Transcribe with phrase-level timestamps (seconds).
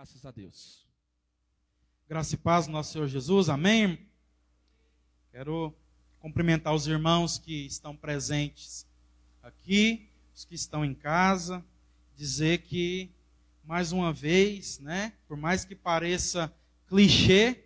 [0.00, 0.86] Graças a Deus.
[2.08, 3.98] Graça e paz do nosso Senhor Jesus, amém.
[5.30, 5.76] Quero
[6.20, 8.86] cumprimentar os irmãos que estão presentes
[9.42, 11.62] aqui, os que estão em casa,
[12.16, 13.10] dizer que,
[13.62, 16.50] mais uma vez, né, por mais que pareça
[16.88, 17.62] clichê,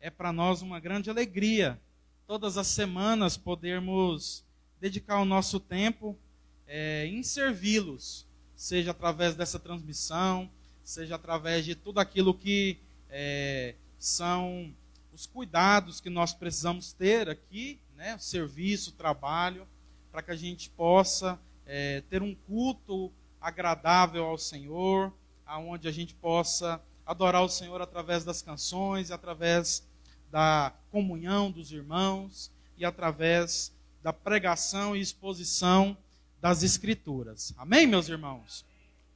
[0.00, 1.80] é para nós uma grande alegria
[2.26, 4.44] todas as semanas podermos
[4.80, 6.18] dedicar o nosso tempo
[6.66, 8.26] é, em servi-los,
[8.56, 10.50] seja através dessa transmissão,
[10.84, 12.78] seja através de tudo aquilo que
[13.08, 14.72] é, são
[15.12, 19.66] os cuidados que nós precisamos ter aqui, né, serviço, trabalho,
[20.10, 25.12] para que a gente possa é, ter um culto agradável ao Senhor,
[25.46, 29.82] aonde a gente possa adorar o Senhor através das canções, através
[30.30, 33.72] da comunhão dos irmãos e através
[34.02, 35.96] da pregação e exposição
[36.40, 37.52] das Escrituras.
[37.58, 38.64] Amém, meus irmãos?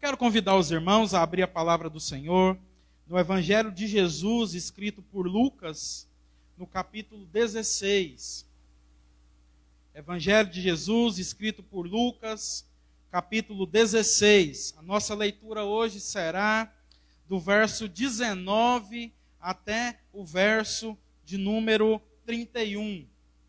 [0.04, 2.58] Quero convidar os irmãos a abrir a palavra do Senhor
[3.06, 6.06] no Evangelho de Jesus, escrito por Lucas,
[6.58, 8.46] no capítulo 16.
[9.94, 12.66] Evangelho de Jesus, escrito por Lucas,
[13.10, 14.74] capítulo 16.
[14.76, 16.70] A nossa leitura hoje será
[17.26, 23.06] do verso 19 até o verso de número 31.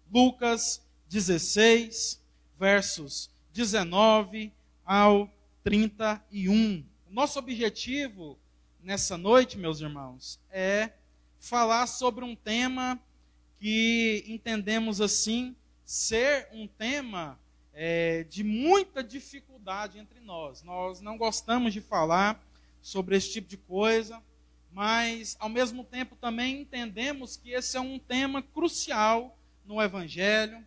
[0.10, 2.24] Lucas 16,
[2.58, 4.54] versos 19
[4.86, 5.36] ao 31.
[7.10, 8.38] O nosso objetivo
[8.84, 10.92] nessa noite, meus irmãos, é
[11.40, 13.00] falar sobre um tema
[13.60, 17.40] que entendemos assim ser um tema
[17.74, 20.62] é, de muita dificuldade entre nós.
[20.62, 22.40] Nós não gostamos de falar
[22.80, 24.22] sobre esse tipo de coisa,
[24.72, 30.64] mas ao mesmo tempo também entendemos que esse é um tema crucial no Evangelho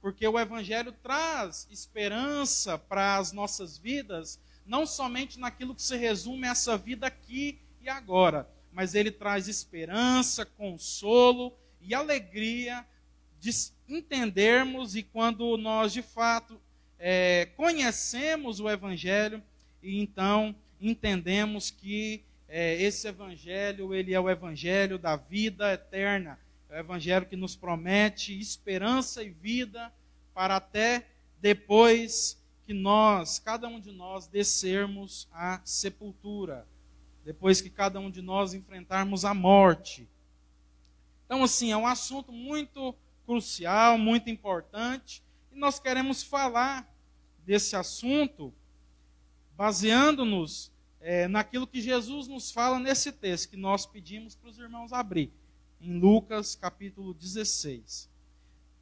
[0.00, 6.46] porque o Evangelho traz esperança para as nossas vidas, não somente naquilo que se resume
[6.46, 12.86] a essa vida aqui e agora, mas ele traz esperança, consolo e alegria
[13.40, 13.50] de
[13.88, 16.60] entendermos e quando nós de fato
[16.98, 19.42] é, conhecemos o Evangelho
[19.82, 26.76] e então entendemos que é, esse Evangelho ele é o Evangelho da vida eterna é
[26.76, 29.92] o evangelho que nos promete esperança e vida
[30.34, 31.06] para até
[31.40, 36.66] depois que nós, cada um de nós, descermos à sepultura.
[37.24, 40.06] Depois que cada um de nós enfrentarmos a morte.
[41.24, 46.86] Então, assim, é um assunto muito crucial, muito importante, e nós queremos falar
[47.44, 48.52] desse assunto
[49.56, 54.92] baseando-nos é, naquilo que Jesus nos fala nesse texto que nós pedimos para os irmãos
[54.92, 55.32] abrir
[55.80, 58.08] em Lucas capítulo 16.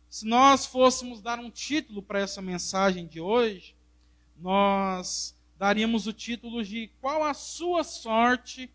[0.08, 3.74] Se nós fôssemos dar um título para essa mensagem de hoje,
[4.38, 8.70] nós daríamos o título de Qual a sua sorte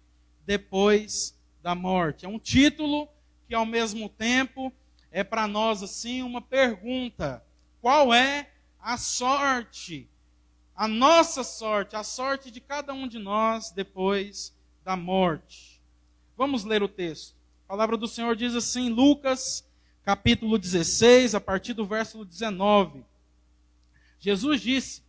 [0.45, 2.25] depois da morte?
[2.25, 3.07] É um título
[3.47, 4.71] que ao mesmo tempo
[5.09, 7.43] é para nós assim uma pergunta:
[7.81, 10.07] qual é a sorte?
[10.75, 15.81] A nossa sorte, a sorte de cada um de nós depois da morte.
[16.37, 17.40] Vamos ler o texto.
[17.71, 19.65] A palavra do Senhor diz assim, Lucas,
[20.03, 23.05] capítulo 16, a partir do verso 19.
[24.19, 25.01] Jesus disse: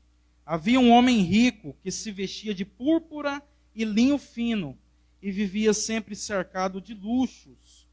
[0.46, 3.42] Havia um homem rico que se vestia de púrpura
[3.74, 4.78] e linho fino
[5.20, 7.88] e vivia sempre cercado de luxos.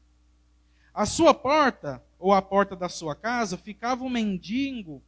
[0.94, 5.02] À sua porta, ou à porta da sua casa, ficava um mendigo,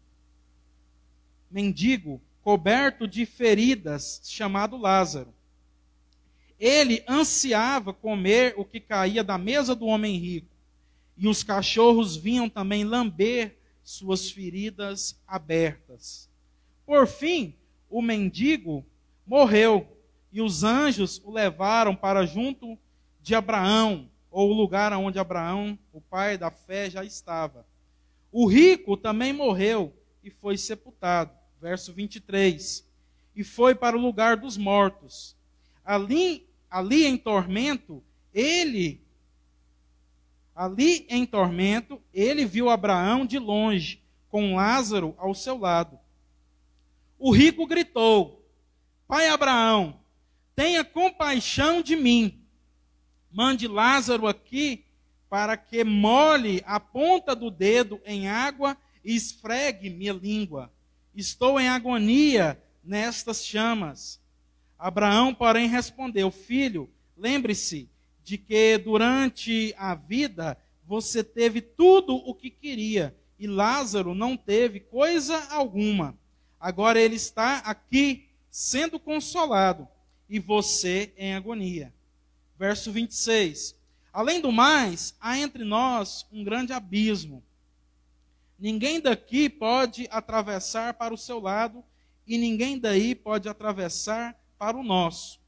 [1.48, 5.32] mendigo coberto de feridas, chamado Lázaro.
[6.64, 10.46] Ele ansiava comer o que caía da mesa do homem rico,
[11.16, 16.30] e os cachorros vinham também lamber suas feridas abertas.
[16.86, 17.52] Por fim,
[17.90, 18.86] o mendigo
[19.26, 19.88] morreu,
[20.30, 22.78] e os anjos o levaram para junto
[23.20, 27.66] de Abraão, ou o lugar onde Abraão, o pai da fé, já estava.
[28.30, 29.92] O rico também morreu
[30.22, 31.32] e foi sepultado.
[31.60, 32.88] Verso 23.
[33.34, 35.36] E foi para o lugar dos mortos.
[35.84, 38.02] Ali ali em tormento,
[38.32, 39.04] ele,
[40.56, 45.98] ali em tormento, ele viu Abraão de longe, com Lázaro ao seu lado.
[47.18, 48.42] O rico gritou:
[49.06, 50.00] Pai Abraão,
[50.56, 52.42] tenha compaixão de mim.
[53.30, 54.86] Mande Lázaro aqui
[55.28, 60.72] para que molhe a ponta do dedo em água e esfregue minha língua.
[61.14, 64.21] Estou em agonia nestas chamas.
[64.82, 67.88] Abraão, porém, respondeu: Filho, lembre-se
[68.24, 74.80] de que durante a vida você teve tudo o que queria e Lázaro não teve
[74.80, 76.18] coisa alguma.
[76.58, 79.86] Agora ele está aqui sendo consolado
[80.28, 81.94] e você em agonia.
[82.58, 83.76] Verso 26.
[84.12, 87.40] Além do mais, há entre nós um grande abismo.
[88.58, 91.84] Ninguém daqui pode atravessar para o seu lado,
[92.26, 95.40] e ninguém daí pode atravessar para o nosso.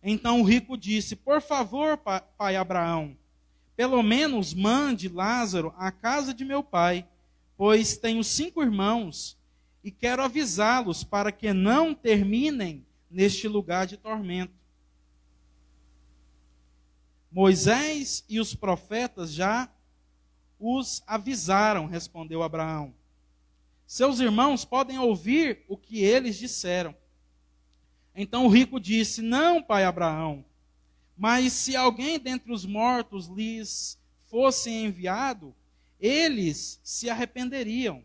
[0.00, 1.98] Então o rico disse: Por favor,
[2.38, 3.16] pai Abraão,
[3.74, 7.04] pelo menos mande Lázaro à casa de meu pai,
[7.56, 9.36] pois tenho cinco irmãos
[9.82, 14.54] e quero avisá-los para que não terminem neste lugar de tormento.
[17.32, 19.68] Moisés e os profetas já
[20.56, 22.94] os avisaram, respondeu Abraão.
[23.88, 27.01] Seus irmãos podem ouvir o que eles disseram.
[28.14, 30.44] Então o rico disse: Não, pai Abraão,
[31.16, 35.54] mas se alguém dentre os mortos lhes fosse enviado,
[36.00, 38.02] eles se arrependeriam.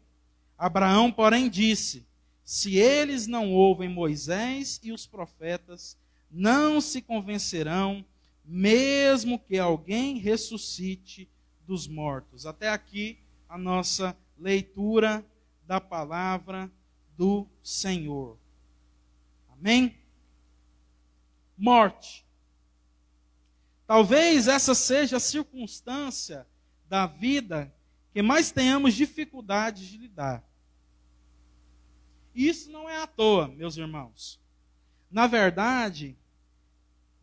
[0.58, 2.06] Abraão, porém, disse:
[2.44, 5.98] Se eles não ouvem Moisés e os profetas,
[6.30, 8.06] não se convencerão,
[8.44, 11.30] mesmo que alguém ressuscite
[11.66, 12.46] dos mortos.
[12.46, 13.20] Até aqui
[13.50, 15.26] a nossa leitura
[15.66, 16.72] da palavra
[17.18, 18.38] do Senhor.
[19.60, 19.98] Amém?
[21.58, 22.26] Morte.
[23.86, 26.46] Talvez essa seja a circunstância
[26.88, 27.74] da vida
[28.14, 30.44] que mais tenhamos dificuldades de lidar.
[32.34, 34.40] Isso não é à toa, meus irmãos.
[35.10, 36.18] Na verdade,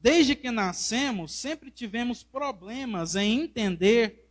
[0.01, 4.29] desde que nascemos, sempre tivemos problemas em entender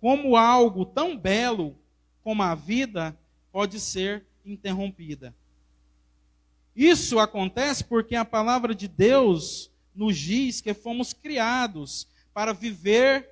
[0.00, 1.78] como algo tão belo
[2.22, 3.18] como a vida
[3.52, 5.34] pode ser interrompida.
[6.76, 13.26] Isso acontece porque a palavra de Deus nos diz que fomos criados para viver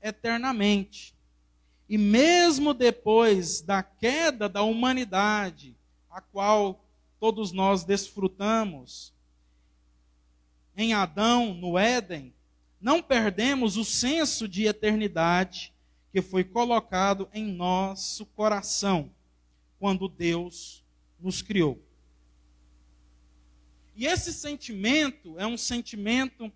[0.00, 1.12] eternamente.
[1.88, 5.76] E mesmo depois da queda da humanidade,
[6.08, 6.84] a qual
[7.18, 9.12] todos nós desfrutamos,
[10.76, 12.32] em Adão, no Éden,
[12.80, 15.72] não perdemos o senso de eternidade
[16.12, 19.10] que foi colocado em nosso coração
[19.80, 20.84] quando Deus
[21.18, 21.83] nos criou.
[23.94, 26.52] E esse sentimento é um sentimento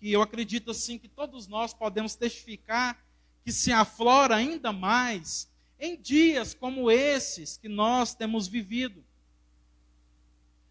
[0.00, 3.02] que eu acredito assim que todos nós podemos testificar
[3.44, 5.48] que se aflora ainda mais
[5.78, 9.04] em dias como esses que nós temos vivido.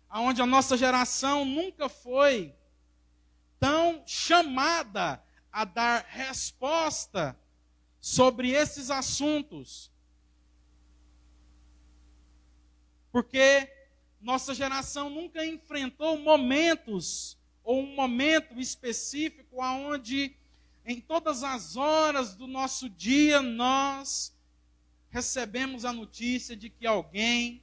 [0.09, 2.53] Aonde a nossa geração nunca foi
[3.59, 7.37] tão chamada a dar resposta
[7.99, 9.89] sobre esses assuntos.
[13.11, 13.71] Porque
[14.23, 20.33] nossa geração nunca enfrentou momentos ou um momento específico aonde
[20.85, 24.33] em todas as horas do nosso dia nós
[25.09, 27.61] recebemos a notícia de que alguém,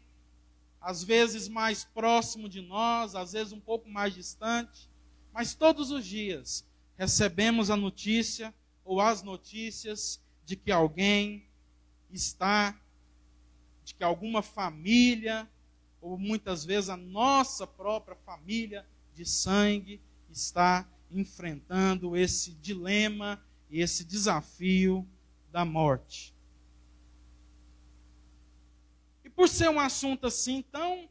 [0.80, 4.88] às vezes mais próximo de nós, às vezes um pouco mais distante,
[5.32, 6.66] mas todos os dias
[6.98, 8.54] recebemos a notícia
[8.84, 11.46] ou as notícias de que alguém
[12.10, 12.78] está,
[13.82, 15.48] de que alguma família
[16.00, 20.00] ou muitas vezes a nossa própria família de sangue
[20.30, 25.06] está enfrentando esse dilema e esse desafio
[25.50, 26.34] da morte.
[29.24, 31.08] E por ser um assunto assim tão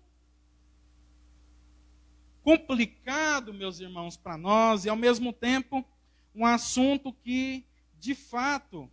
[2.42, 5.86] complicado, meus irmãos, para nós, e ao mesmo tempo
[6.34, 7.66] um assunto que,
[8.00, 8.90] de fato,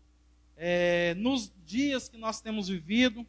[0.57, 3.27] é, nos dias que nós temos vivido,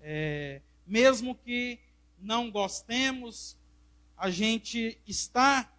[0.00, 1.78] é, mesmo que
[2.18, 3.56] não gostemos,
[4.16, 5.70] a gente está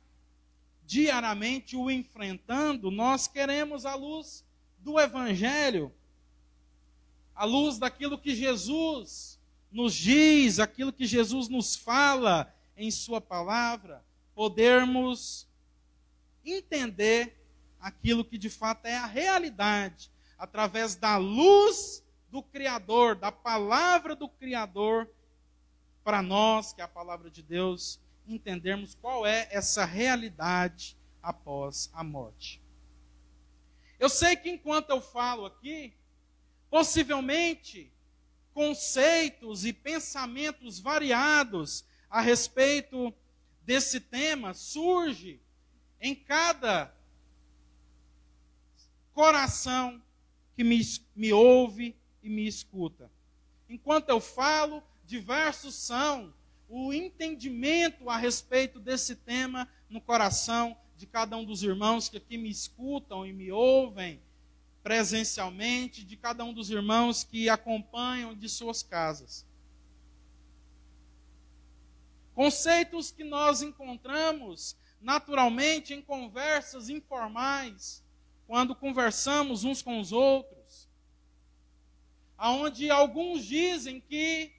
[0.85, 4.45] diariamente o enfrentando, nós queremos a luz
[4.79, 5.91] do Evangelho,
[7.33, 9.39] a luz daquilo que Jesus
[9.71, 15.47] nos diz, aquilo que Jesus nos fala em Sua palavra, podermos
[16.45, 17.35] entender
[17.79, 24.29] aquilo que de fato é a realidade, através da luz do Criador, da palavra do
[24.29, 25.09] Criador
[26.05, 32.03] para nós, que é a palavra de Deus, entendermos qual é essa realidade após a
[32.03, 32.61] morte.
[33.99, 35.95] Eu sei que enquanto eu falo aqui,
[36.69, 37.91] possivelmente
[38.53, 43.11] conceitos e pensamentos variados a respeito
[43.63, 45.41] desse tema surge
[45.99, 46.93] em cada
[49.11, 49.99] coração
[50.55, 50.79] que me,
[51.15, 53.11] me ouve e me escuta.
[53.67, 56.33] Enquanto eu falo, diversos são
[56.67, 62.37] o entendimento a respeito desse tema no coração de cada um dos irmãos que aqui
[62.37, 64.21] me escutam e me ouvem
[64.81, 69.43] presencialmente, de cada um dos irmãos que acompanham de suas casas.
[72.35, 78.03] Conceitos que nós encontramos naturalmente em conversas informais,
[78.45, 80.87] quando conversamos uns com os outros,
[82.37, 84.53] aonde alguns dizem que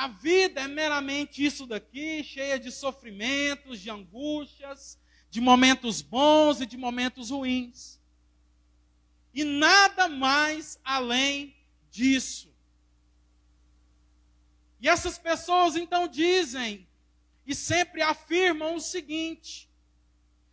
[0.00, 6.64] a vida é meramente isso daqui, cheia de sofrimentos, de angústias, de momentos bons e
[6.64, 8.00] de momentos ruins.
[9.34, 11.54] E nada mais além
[11.90, 12.50] disso.
[14.80, 16.88] E essas pessoas então dizem
[17.46, 19.68] e sempre afirmam o seguinte: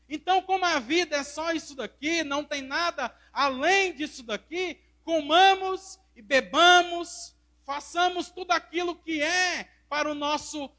[0.09, 5.97] então, como a vida é só isso daqui, não tem nada além disso daqui, comamos
[6.17, 7.33] e bebamos,
[7.67, 10.71] façamos tudo aquilo que é para o nosso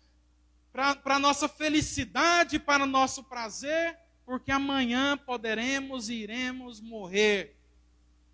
[0.73, 7.57] para a nossa felicidade, para o nosso prazer, porque amanhã poderemos e iremos morrer.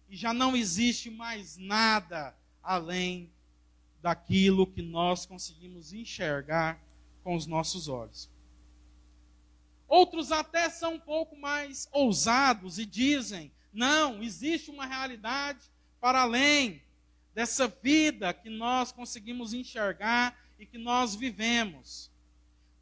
[0.08, 3.32] E já não existe mais nada além
[4.02, 6.78] daquilo que nós conseguimos enxergar
[7.24, 8.30] com os nossos olhos.
[9.88, 15.60] Outros até são um pouco mais ousados e dizem: não, existe uma realidade
[16.00, 16.83] para além
[17.34, 22.10] dessa vida que nós conseguimos enxergar e que nós vivemos.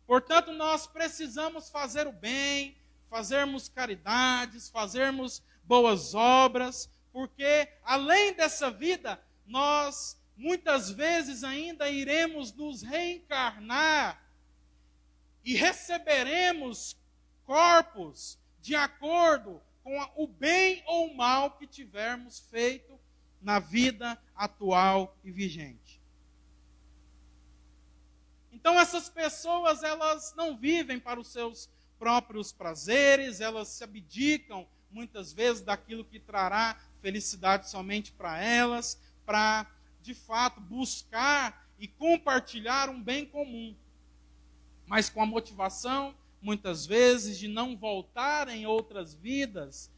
[0.07, 2.77] Portanto, nós precisamos fazer o bem,
[3.09, 12.83] fazermos caridades, fazermos boas obras, porque além dessa vida, nós muitas vezes ainda iremos nos
[12.83, 14.23] reencarnar
[15.45, 16.97] e receberemos
[17.45, 22.99] corpos de acordo com o bem ou mal que tivermos feito
[23.43, 26.01] na vida atual e vigente.
[28.53, 31.69] Então essas pessoas, elas não vivem para os seus
[31.99, 39.67] próprios prazeres, elas se abdicam muitas vezes daquilo que trará felicidade somente para elas, para
[40.03, 43.75] de fato buscar e compartilhar um bem comum
[44.93, 49.91] mas com a motivação, muitas vezes, de não voltar em outras vidas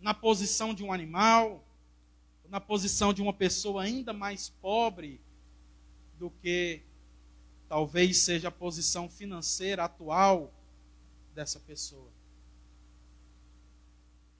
[0.00, 1.64] na posição de um animal,
[2.52, 5.18] na posição de uma pessoa ainda mais pobre
[6.18, 6.82] do que
[7.66, 10.52] talvez seja a posição financeira atual
[11.34, 12.12] dessa pessoa.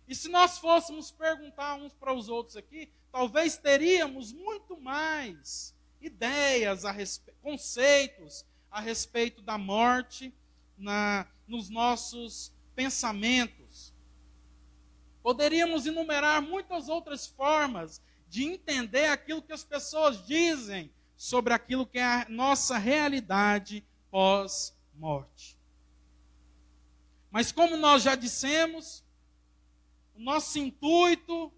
[0.06, 6.84] E se nós fôssemos perguntar uns para os outros aqui, talvez teríamos muito mais ideias,
[6.84, 6.94] a
[7.40, 10.34] conceitos a respeito da morte
[10.76, 13.61] na, nos nossos pensamentos.
[15.22, 21.98] Poderíamos enumerar muitas outras formas de entender aquilo que as pessoas dizem sobre aquilo que
[21.98, 25.56] é a nossa realidade pós-morte.
[27.30, 29.04] Mas, como nós já dissemos,
[30.14, 31.52] o nosso intuito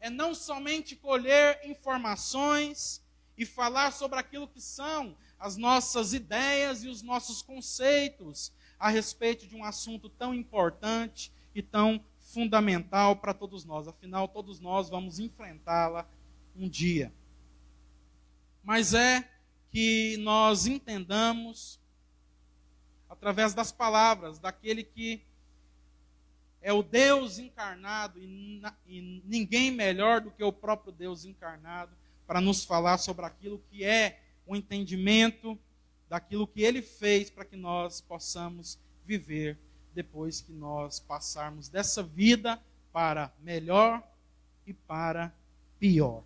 [0.00, 3.02] é não somente colher informações
[3.36, 9.46] e falar sobre aquilo que são as nossas ideias e os nossos conceitos a respeito
[9.46, 13.88] de um assunto tão importante e tão fundamental para todos nós.
[13.88, 16.08] Afinal, todos nós vamos enfrentá-la
[16.56, 17.12] um dia.
[18.62, 19.28] Mas é
[19.70, 21.80] que nós entendamos,
[23.08, 25.24] através das palavras daquele que
[26.62, 31.96] é o Deus encarnado e, e ninguém melhor do que o próprio Deus encarnado
[32.26, 35.58] para nos falar sobre aquilo que é o entendimento
[36.08, 39.58] daquilo que ele fez para que nós possamos viver
[39.94, 42.60] depois que nós passarmos dessa vida
[42.92, 44.02] para melhor
[44.66, 45.32] e para
[45.78, 46.22] pior.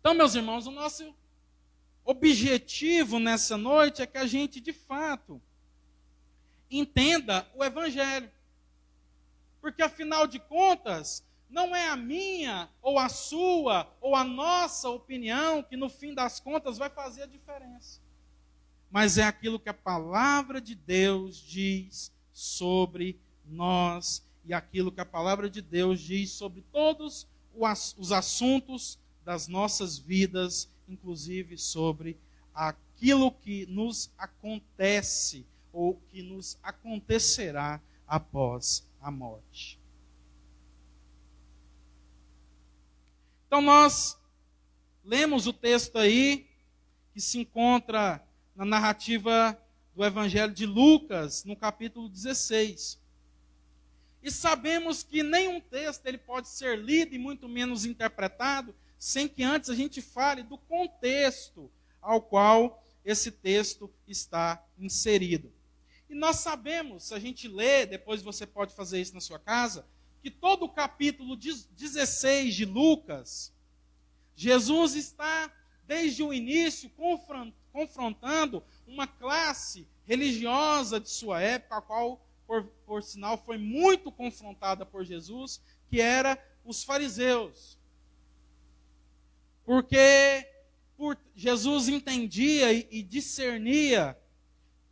[0.00, 1.14] Então, meus irmãos, o nosso
[2.04, 5.40] objetivo nessa noite é que a gente, de fato,
[6.70, 8.30] entenda o Evangelho.
[9.60, 15.62] Porque, afinal de contas, não é a minha, ou a sua, ou a nossa opinião
[15.62, 18.00] que no fim das contas vai fazer a diferença.
[18.90, 25.06] Mas é aquilo que a palavra de Deus diz sobre nós e aquilo que a
[25.06, 27.26] palavra de Deus diz sobre todos
[27.96, 32.18] os assuntos das nossas vidas, inclusive sobre
[32.52, 39.78] aquilo que nos acontece ou que nos acontecerá após a morte.
[43.46, 44.18] Então nós
[45.04, 46.48] lemos o texto aí
[47.12, 48.24] que se encontra
[48.60, 49.58] na narrativa
[49.96, 53.00] do Evangelho de Lucas, no capítulo 16.
[54.22, 59.42] E sabemos que nenhum texto ele pode ser lido e muito menos interpretado sem que
[59.42, 61.70] antes a gente fale do contexto
[62.02, 65.50] ao qual esse texto está inserido.
[66.10, 69.86] E nós sabemos, se a gente lê, depois você pode fazer isso na sua casa,
[70.22, 73.54] que todo o capítulo 16 de Lucas,
[74.36, 75.50] Jesus está,
[75.90, 76.88] desde o início,
[77.72, 84.86] confrontando uma classe religiosa de sua época, a qual, por, por sinal, foi muito confrontada
[84.86, 87.76] por Jesus, que era os fariseus.
[89.64, 90.46] Porque
[90.96, 94.16] por, Jesus entendia e, e discernia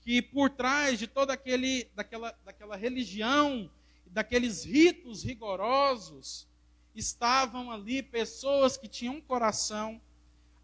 [0.00, 3.70] que por trás de toda aquele, daquela, daquela religião,
[4.04, 6.48] daqueles ritos rigorosos,
[6.92, 10.00] estavam ali pessoas que tinham um coração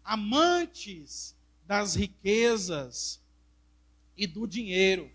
[0.05, 1.35] amantes
[1.65, 3.19] das riquezas
[4.15, 5.11] e do dinheiro,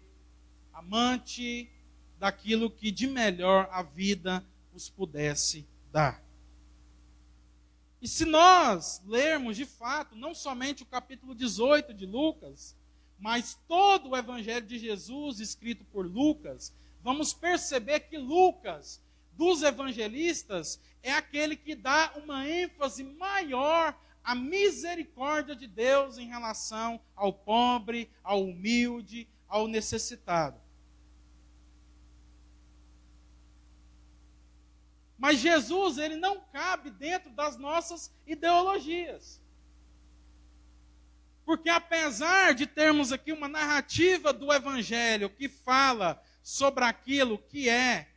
[0.72, 1.70] amante
[2.18, 4.44] daquilo que de melhor a vida
[4.74, 6.22] os pudesse dar.
[8.02, 12.76] E se nós lermos de fato, não somente o capítulo 18 de Lucas,
[13.18, 19.00] mas todo o Evangelho de Jesus escrito por Lucas, vamos perceber que Lucas,
[19.32, 27.00] dos evangelistas, é aquele que dá uma ênfase maior à misericórdia de Deus em relação
[27.14, 30.60] ao pobre, ao humilde, ao necessitado.
[35.18, 39.40] Mas Jesus, ele não cabe dentro das nossas ideologias.
[41.44, 48.08] Porque apesar de termos aqui uma narrativa do Evangelho que fala sobre aquilo que é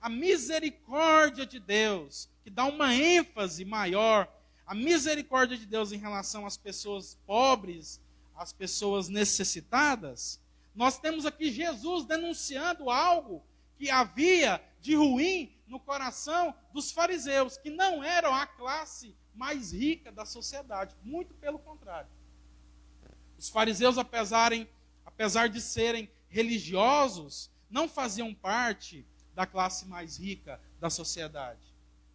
[0.00, 4.28] a misericórdia de Deus, que dá uma ênfase maior,
[4.72, 8.00] a misericórdia de Deus em relação às pessoas pobres,
[8.34, 10.40] às pessoas necessitadas,
[10.74, 13.44] nós temos aqui Jesus denunciando algo
[13.76, 20.10] que havia de ruim no coração dos fariseus, que não eram a classe mais rica
[20.10, 22.08] da sociedade, muito pelo contrário.
[23.36, 24.52] Os fariseus, apesar,
[25.50, 31.60] de serem religiosos, não faziam parte da classe mais rica da sociedade.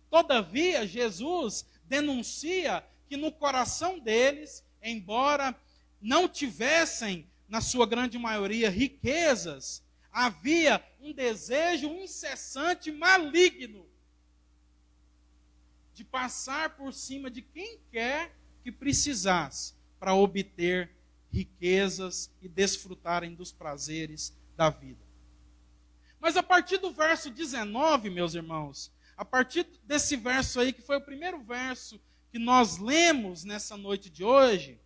[0.10, 5.56] Todavia, Jesus denuncia que no coração deles, embora
[6.02, 13.88] não tivessem, na sua grande maioria, riquezas, havia um desejo incessante, maligno,
[15.94, 20.92] de passar por cima de quem quer que precisasse para obter
[21.32, 25.08] riquezas e desfrutarem dos prazeres da vida.
[26.20, 30.98] Mas a partir do verso 19, meus irmãos, a partir desse verso aí, que foi
[30.98, 32.00] o primeiro verso
[32.32, 34.80] que nós lemos nessa noite de hoje,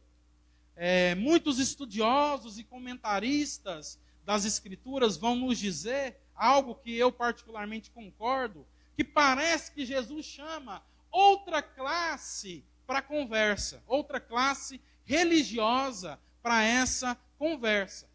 [0.75, 8.65] é, muitos estudiosos e comentaristas das Escrituras vão nos dizer algo que eu particularmente concordo,
[8.95, 18.09] que parece que Jesus chama outra classe para conversa, outra classe religiosa para essa conversa.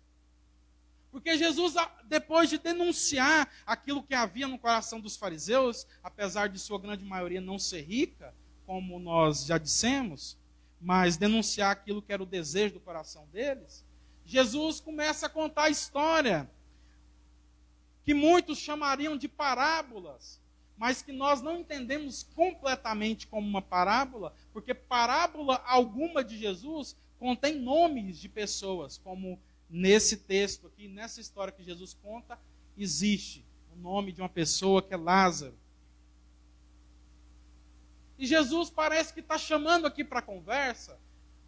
[1.10, 6.78] Porque Jesus, depois de denunciar aquilo que havia no coração dos fariseus, apesar de sua
[6.78, 8.34] grande maioria não ser rica,
[8.66, 10.36] como nós já dissemos,
[10.80, 13.84] mas denunciar aquilo que era o desejo do coração deles,
[14.24, 16.50] Jesus começa a contar a história
[18.04, 20.40] que muitos chamariam de parábolas,
[20.76, 27.58] mas que nós não entendemos completamente como uma parábola, porque parábola alguma de Jesus contém
[27.58, 32.38] nomes de pessoas, como nesse texto aqui, nessa história que Jesus conta,
[32.76, 35.54] existe o nome de uma pessoa que é Lázaro.
[38.18, 40.98] E Jesus parece que está chamando aqui para conversa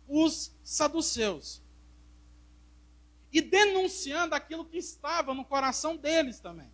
[0.07, 1.63] os saduceus.
[3.33, 6.71] E denunciando aquilo que estava no coração deles também.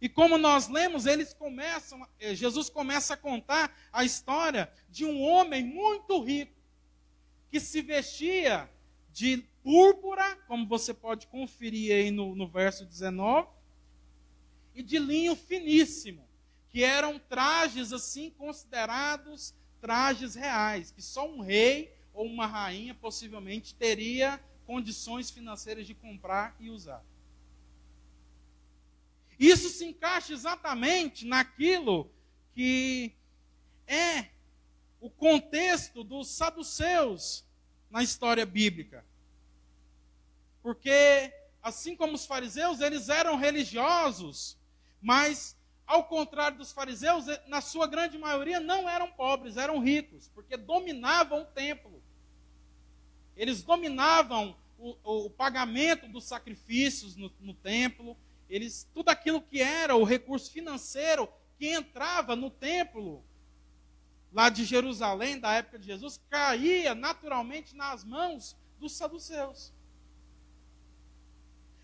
[0.00, 5.22] E como nós lemos, eles começam, eh, Jesus começa a contar a história de um
[5.22, 6.53] homem muito rico
[7.54, 8.68] que se vestia
[9.12, 13.48] de púrpura, como você pode conferir aí no, no verso 19,
[14.74, 16.26] e de linho finíssimo,
[16.68, 23.72] que eram trajes assim considerados trajes reais, que só um rei ou uma rainha possivelmente
[23.72, 27.04] teria condições financeiras de comprar e usar.
[29.38, 32.10] Isso se encaixa exatamente naquilo
[32.52, 33.12] que
[33.86, 34.33] é
[35.04, 37.44] o contexto dos saduceus
[37.90, 39.04] na história bíblica.
[40.62, 41.30] Porque,
[41.62, 44.56] assim como os fariseus, eles eram religiosos,
[45.02, 50.56] mas, ao contrário dos fariseus, na sua grande maioria não eram pobres, eram ricos, porque
[50.56, 52.02] dominavam o templo.
[53.36, 58.16] Eles dominavam o, o, pagamento dos sacrifícios no, no templo,
[58.48, 63.22] eles tudo aquilo que era o recurso financeiro que entrava no templo
[64.34, 69.72] lá de Jerusalém da época de Jesus caía naturalmente nas mãos dos saduceus.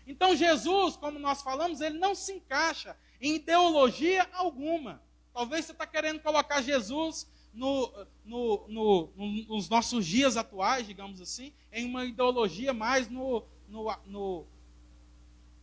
[0.05, 5.01] Então Jesus, como nós falamos, ele não se encaixa em ideologia alguma.
[5.33, 7.89] Talvez você está querendo colocar Jesus no,
[8.25, 9.13] no, no,
[9.47, 14.45] nos nossos dias atuais, digamos assim, em uma ideologia mais no, no,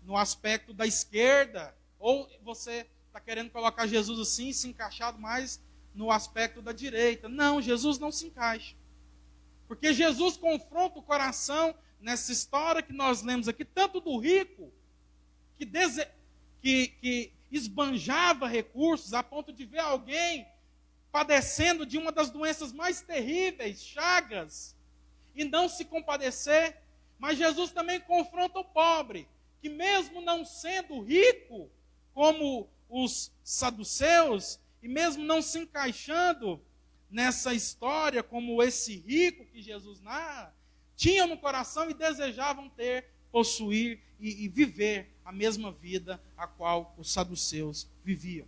[0.02, 5.60] no aspecto da esquerda, ou você está querendo colocar Jesus assim, se encaixado mais
[5.98, 7.28] no aspecto da direita.
[7.28, 8.76] Não, Jesus não se encaixa.
[9.66, 14.72] Porque Jesus confronta o coração nessa história que nós lemos aqui, tanto do rico,
[15.58, 16.06] que, dese...
[16.62, 20.46] que, que esbanjava recursos a ponto de ver alguém
[21.10, 24.76] padecendo de uma das doenças mais terríveis, chagas,
[25.34, 26.80] e não se compadecer.
[27.18, 29.26] Mas Jesus também confronta o pobre,
[29.60, 31.68] que mesmo não sendo rico,
[32.14, 36.60] como os saduceus, e mesmo não se encaixando
[37.10, 40.54] nessa história como esse rico que Jesus narra,
[40.94, 46.94] tinham no coração e desejavam ter, possuir e, e viver a mesma vida a qual
[46.98, 48.46] os saduceus viviam.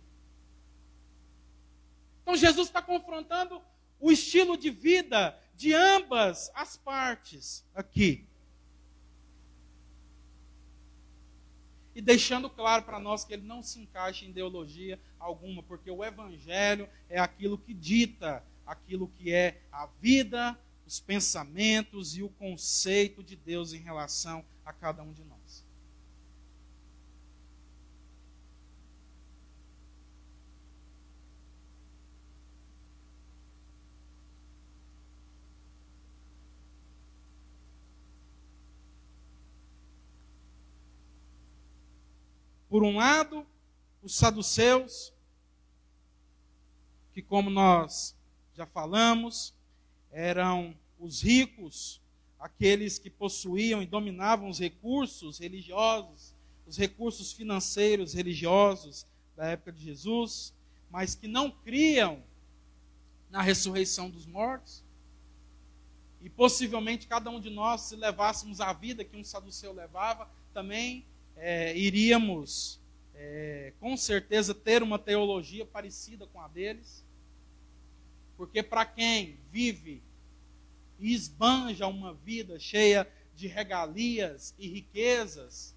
[2.21, 3.61] Então Jesus está confrontando
[3.99, 8.27] o estilo de vida de ambas as partes aqui.
[11.93, 16.03] E deixando claro para nós que ele não se encaixa em ideologia alguma, porque o
[16.03, 23.23] evangelho é aquilo que dita aquilo que é a vida, os pensamentos e o conceito
[23.23, 25.65] de Deus em relação a cada um de nós.
[42.71, 43.45] Por um lado,
[44.01, 45.11] os saduceus,
[47.11, 48.15] que como nós
[48.55, 49.53] já falamos,
[50.09, 51.99] eram os ricos,
[52.39, 56.33] aqueles que possuíam e dominavam os recursos religiosos,
[56.65, 59.05] os recursos financeiros religiosos
[59.35, 60.53] da época de Jesus,
[60.89, 62.23] mas que não criam
[63.29, 64.81] na ressurreição dos mortos.
[66.21, 71.05] E possivelmente cada um de nós, se levássemos a vida que um saduceu levava, também
[71.43, 72.79] é, iríamos,
[73.15, 77.03] é, com certeza, ter uma teologia parecida com a deles.
[78.37, 80.03] Porque para quem vive
[80.99, 85.75] e esbanja uma vida cheia de regalias e riquezas,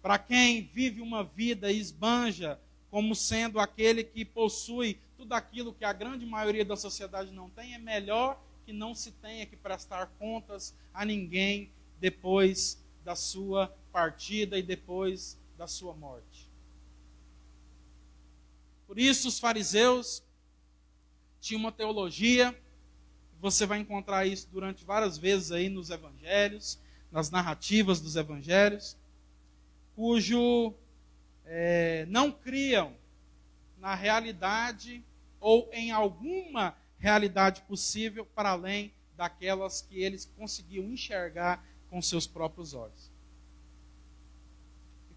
[0.00, 2.60] para quem vive uma vida e esbanja
[2.92, 7.74] como sendo aquele que possui tudo aquilo que a grande maioria da sociedade não tem,
[7.74, 14.58] é melhor que não se tenha que prestar contas a ninguém depois da sua partida
[14.58, 16.48] e depois da sua morte.
[18.86, 20.22] Por isso, os fariseus
[21.40, 22.58] tinham uma teologia,
[23.40, 26.78] você vai encontrar isso durante várias vezes aí nos evangelhos,
[27.10, 28.96] nas narrativas dos evangelhos,
[29.94, 30.74] cujo
[31.44, 32.94] é, não criam
[33.78, 35.04] na realidade
[35.40, 42.74] ou em alguma realidade possível para além daquelas que eles conseguiam enxergar com seus próprios
[42.74, 43.09] olhos.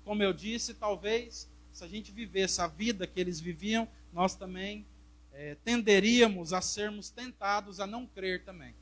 [0.03, 4.85] Como eu disse, talvez se a gente vivesse a vida que eles viviam, nós também
[5.31, 8.75] é, tenderíamos a sermos tentados a não crer também.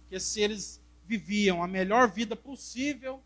[0.00, 3.22] Porque se eles viviam a melhor vida possível,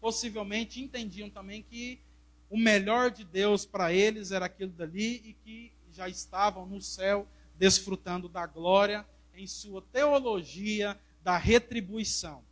[0.00, 2.00] possivelmente entendiam também que
[2.48, 7.26] o melhor de Deus para eles era aquilo dali e que já estavam no céu
[7.56, 9.04] desfrutando da glória
[9.34, 12.42] em sua teologia da retribuição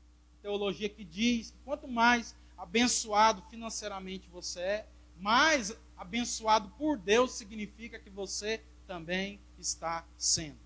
[0.46, 4.86] teologia que diz que quanto mais abençoado financeiramente você é,
[5.18, 10.58] mais abençoado por Deus significa que você também está sendo.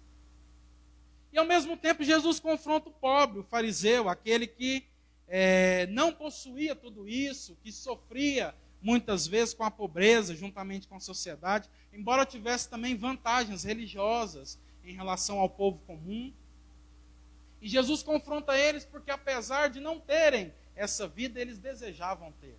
[1.33, 4.85] E ao mesmo tempo, Jesus confronta o pobre, o fariseu, aquele que
[5.29, 11.01] é, não possuía tudo isso, que sofria muitas vezes com a pobreza, juntamente com a
[11.01, 16.33] sociedade, embora tivesse também vantagens religiosas em relação ao povo comum.
[17.63, 22.57] E Jesus confronta eles porque, apesar de não terem essa vida, eles desejavam ter.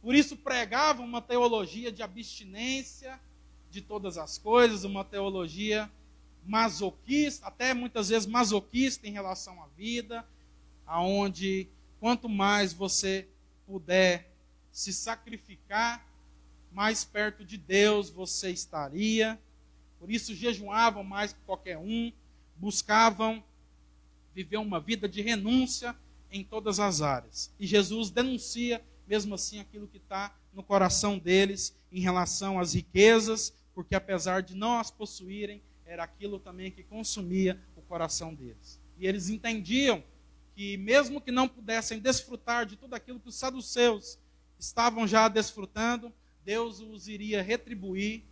[0.00, 3.18] Por isso pregavam uma teologia de abstinência
[3.70, 5.90] de todas as coisas, uma teologia
[6.46, 10.24] masoquista, até muitas vezes masoquista em relação à vida,
[10.86, 13.26] aonde quanto mais você
[13.66, 14.30] puder
[14.70, 16.06] se sacrificar,
[16.70, 19.40] mais perto de Deus você estaria.
[19.98, 22.12] Por isso jejuavam mais que qualquer um,
[22.56, 23.42] buscavam
[24.34, 25.94] viver uma vida de renúncia
[26.30, 27.52] em todas as áreas.
[27.58, 33.54] E Jesus denuncia, mesmo assim, aquilo que está no coração deles em relação às riquezas,
[33.74, 38.80] porque apesar de não as possuírem, era aquilo também que consumia o coração deles.
[38.98, 40.02] E eles entendiam
[40.54, 44.18] que, mesmo que não pudessem desfrutar de tudo aquilo que os saduceus
[44.58, 46.12] estavam já desfrutando,
[46.44, 48.22] Deus os iria retribuir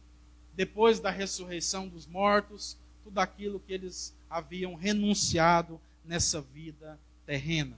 [0.55, 7.77] depois da ressurreição dos mortos, tudo aquilo que eles haviam renunciado nessa vida terrena.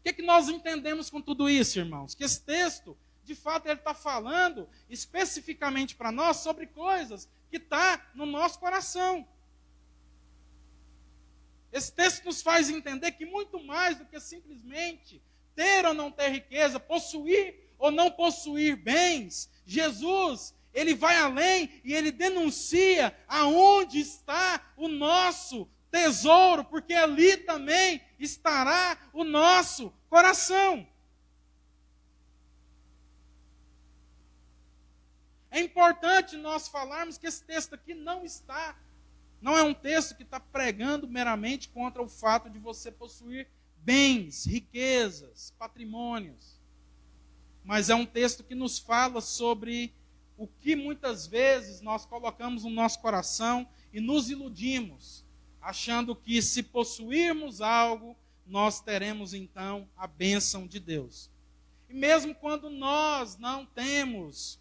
[0.00, 2.14] O que, é que nós entendemos com tudo isso, irmãos?
[2.14, 7.78] Que esse texto, de fato, ele está falando especificamente para nós sobre coisas que estão
[7.78, 9.26] tá no nosso coração.
[11.72, 15.20] Esse texto nos faz entender que muito mais do que simplesmente
[15.54, 21.92] ter ou não ter riqueza, possuir ou não possuir bens, Jesus, ele vai além e
[21.92, 30.86] ele denuncia aonde está o nosso tesouro, porque ali também estará o nosso coração.
[35.50, 38.76] É importante nós falarmos que esse texto aqui não está,
[39.40, 44.44] não é um texto que está pregando meramente contra o fato de você possuir bens,
[44.44, 46.60] riquezas, patrimônios.
[47.64, 49.94] Mas é um texto que nos fala sobre
[50.36, 55.24] o que muitas vezes nós colocamos no nosso coração e nos iludimos,
[55.66, 61.28] achando que se possuirmos algo, nós teremos então a bênção de Deus.
[61.88, 64.60] E mesmo quando nós não temos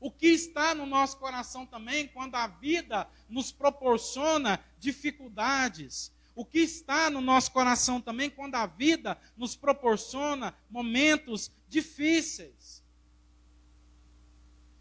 [0.00, 6.10] o que está no nosso coração também, quando a vida nos proporciona dificuldades.
[6.34, 12.82] O que está no nosso coração também, quando a vida nos proporciona momentos difíceis.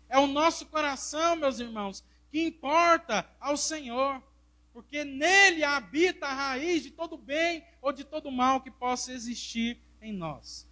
[0.08, 4.24] É o nosso coração, meus irmãos, que importa ao Senhor,
[4.74, 9.80] porque nele habita a raiz de todo bem ou de todo mal que possa existir
[10.02, 10.70] em nós.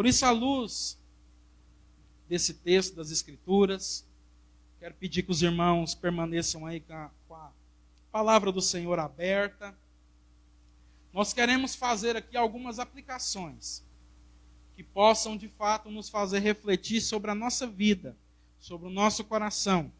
[0.00, 0.98] Por isso, à luz
[2.26, 4.06] desse texto das Escrituras,
[4.78, 7.52] quero pedir que os irmãos permaneçam aí com a, com a
[8.10, 9.76] palavra do Senhor aberta.
[11.12, 13.82] Nós queremos fazer aqui algumas aplicações
[14.76, 18.16] que possam de fato nos fazer refletir sobre a nossa vida,
[18.60, 19.92] sobre o nosso coração.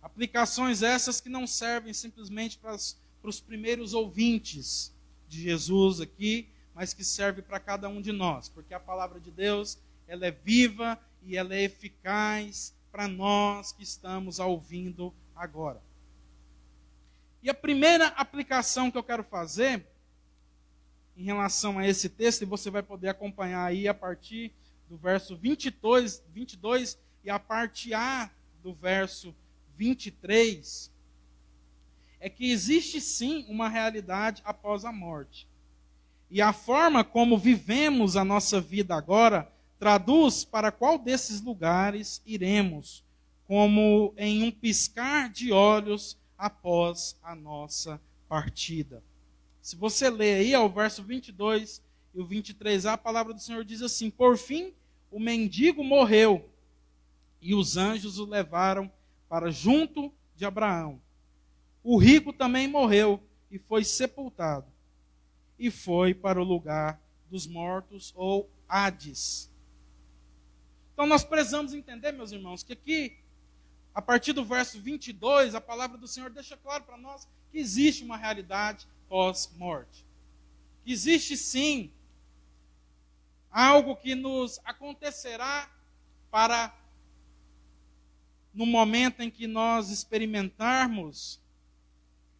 [0.00, 2.76] Aplicações essas que não servem simplesmente para,
[3.20, 4.94] para os primeiros ouvintes
[5.28, 9.30] de Jesus aqui, mas que serve para cada um de nós, porque a palavra de
[9.30, 15.89] Deus, ela é viva e ela é eficaz para nós que estamos ouvindo agora.
[17.42, 19.86] E a primeira aplicação que eu quero fazer
[21.16, 24.52] em relação a esse texto, e você vai poder acompanhar aí a partir
[24.88, 28.30] do verso 22, 22 e a parte A
[28.62, 29.34] do verso
[29.76, 30.90] 23,
[32.18, 35.48] é que existe sim uma realidade após a morte.
[36.30, 43.02] E a forma como vivemos a nossa vida agora traduz para qual desses lugares iremos,
[43.46, 49.04] como em um piscar de olhos após a nossa partida.
[49.60, 51.82] Se você ler aí, ao verso 22
[52.14, 54.72] e o 23, a palavra do Senhor diz assim: Por fim,
[55.10, 56.48] o mendigo morreu,
[57.42, 58.90] e os anjos o levaram
[59.28, 61.00] para junto de Abraão.
[61.84, 64.66] O rico também morreu e foi sepultado,
[65.58, 66.98] e foi para o lugar
[67.30, 69.50] dos mortos, ou Hades.
[70.94, 73.18] Então nós precisamos entender, meus irmãos, que aqui,
[73.94, 78.04] a partir do verso 22, a palavra do Senhor deixa claro para nós que existe
[78.04, 80.06] uma realidade pós-morte.
[80.86, 81.92] Existe sim
[83.50, 85.68] algo que nos acontecerá
[86.30, 86.74] para
[88.54, 91.40] no momento em que nós experimentarmos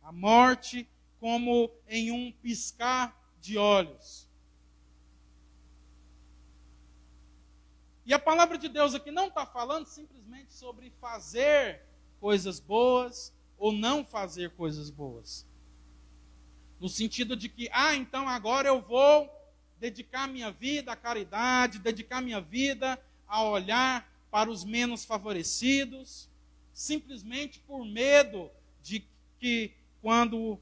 [0.02, 4.28] a morte como em um piscar de olhos.
[8.06, 11.82] E a palavra de Deus aqui não está falando simplesmente sobre fazer
[12.20, 15.46] coisas boas ou não fazer coisas boas.
[16.80, 19.30] No sentido de que, ah, então agora eu vou
[19.78, 26.28] dedicar minha vida à caridade, dedicar minha vida a olhar para os menos favorecidos,
[26.72, 28.50] simplesmente por medo
[28.82, 29.04] de
[29.38, 30.58] que quando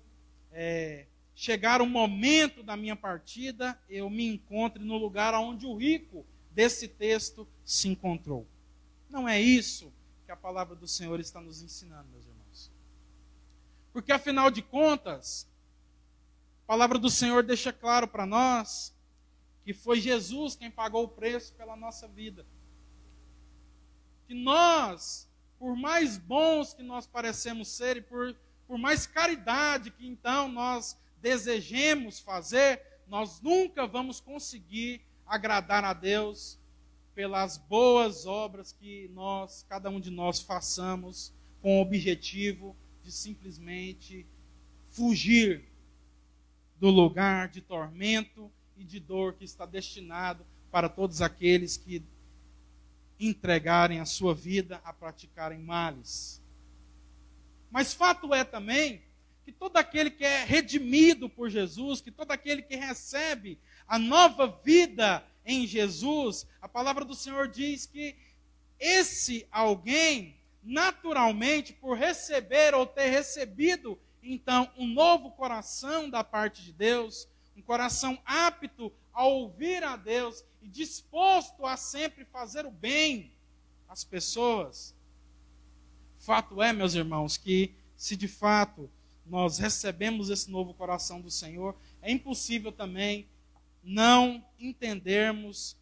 [0.53, 6.27] é, chegar o momento da minha partida, eu me encontre no lugar onde o rico
[6.51, 8.47] desse texto se encontrou.
[9.09, 9.93] Não é isso
[10.25, 12.71] que a palavra do Senhor está nos ensinando, meus irmãos.
[13.93, 15.49] Porque afinal de contas,
[16.65, 18.95] a palavra do Senhor deixa claro para nós
[19.65, 22.47] que foi Jesus quem pagou o preço pela nossa vida.
[24.27, 28.37] Que nós, por mais bons que nós parecemos ser e por
[28.69, 36.58] por mais caridade que então nós desejemos fazer, nós nunca vamos conseguir agradar a Deus
[37.19, 44.25] pelas boas obras que nós, cada um de nós, façamos com o objetivo de simplesmente
[44.89, 45.65] fugir
[46.79, 52.05] do lugar de tormento e de dor que está destinado para todos aqueles que
[53.19, 56.41] entregarem a sua vida a praticarem males.
[57.69, 59.03] Mas fato é também
[59.45, 64.47] que todo aquele que é redimido por Jesus, que todo aquele que recebe a nova
[64.63, 68.15] vida em Jesus, a palavra do Senhor diz que
[68.79, 76.71] esse alguém, naturalmente, por receber ou ter recebido, então, um novo coração da parte de
[76.71, 83.33] Deus, um coração apto a ouvir a Deus e disposto a sempre fazer o bem
[83.89, 84.95] às pessoas.
[86.19, 88.91] Fato é, meus irmãos, que se de fato
[89.25, 93.27] nós recebemos esse novo coração do Senhor, é impossível também
[93.89, 95.75] não entendermos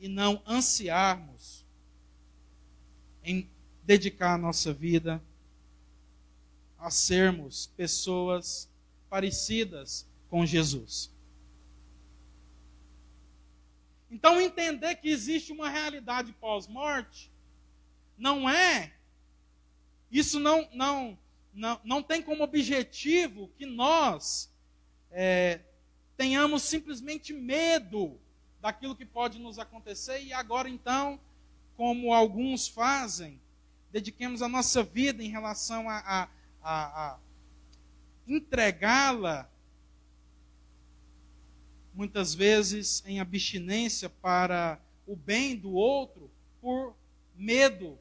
[0.00, 1.64] e não ansiarmos
[3.22, 3.48] em
[3.84, 5.22] dedicar a nossa vida
[6.76, 8.68] a sermos pessoas
[9.08, 11.14] parecidas com Jesus.
[14.10, 17.30] Então, entender que existe uma realidade pós-morte
[18.18, 18.92] não é,
[20.10, 21.16] isso não, não,
[21.54, 24.52] não, não tem como objetivo que nós
[25.12, 25.60] é,
[26.16, 28.18] tenhamos simplesmente medo
[28.60, 31.20] daquilo que pode nos acontecer e agora então,
[31.76, 33.40] como alguns fazem,
[33.92, 36.28] dediquemos a nossa vida em relação a, a,
[36.62, 37.18] a, a
[38.26, 39.48] entregá-la,
[41.94, 46.94] muitas vezes em abstinência para o bem do outro, por
[47.34, 47.98] medo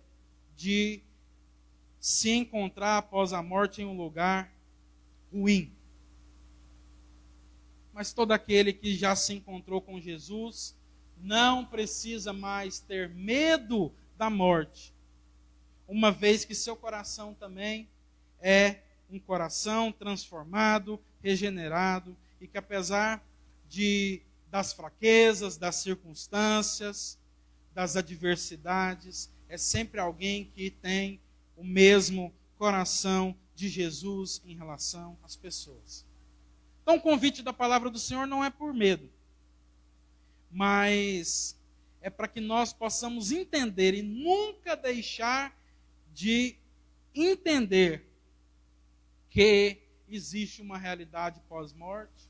[0.56, 1.02] de
[2.00, 4.52] se encontrar após a morte em um lugar
[5.32, 5.75] ruim
[7.96, 10.78] mas todo aquele que já se encontrou com Jesus
[11.18, 14.94] não precisa mais ter medo da morte,
[15.88, 17.88] uma vez que seu coração também
[18.42, 23.26] é um coração transformado, regenerado e que apesar
[23.70, 27.18] de das fraquezas, das circunstâncias,
[27.74, 31.22] das adversidades, é sempre alguém que tem
[31.56, 36.06] o mesmo coração de Jesus em relação às pessoas.
[36.86, 39.10] Então, o convite da palavra do Senhor não é por medo,
[40.52, 41.60] mas
[42.00, 45.60] é para que nós possamos entender e nunca deixar
[46.14, 46.60] de
[47.16, 48.08] entender
[49.32, 52.30] que existe uma realidade pós-morte,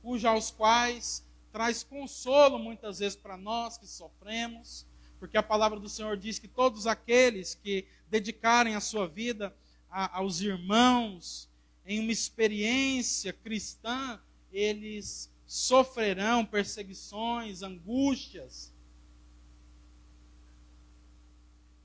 [0.00, 4.86] cuja aos quais traz consolo muitas vezes para nós que sofremos,
[5.18, 9.54] porque a palavra do Senhor diz que todos aqueles que dedicarem a sua vida
[9.90, 11.51] a, aos irmãos,
[11.84, 14.20] em uma experiência cristã,
[14.52, 18.72] eles sofrerão perseguições, angústias.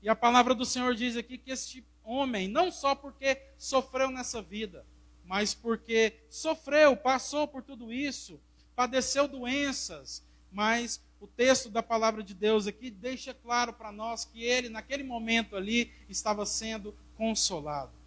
[0.00, 4.40] E a palavra do Senhor diz aqui que este homem, não só porque sofreu nessa
[4.40, 4.86] vida,
[5.24, 8.40] mas porque sofreu, passou por tudo isso,
[8.74, 14.42] padeceu doenças, mas o texto da palavra de Deus aqui deixa claro para nós que
[14.42, 17.97] ele, naquele momento ali, estava sendo consolado.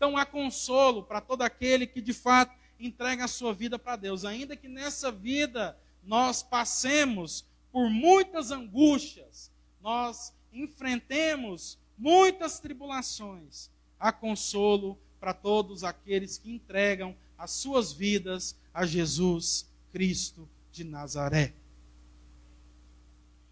[0.00, 4.24] Então há consolo para todo aquele que de fato entrega a sua vida para Deus,
[4.24, 13.68] ainda que nessa vida nós passemos por muitas angústias, nós enfrentemos muitas tribulações.
[13.98, 21.52] Há consolo para todos aqueles que entregam as suas vidas a Jesus Cristo de Nazaré.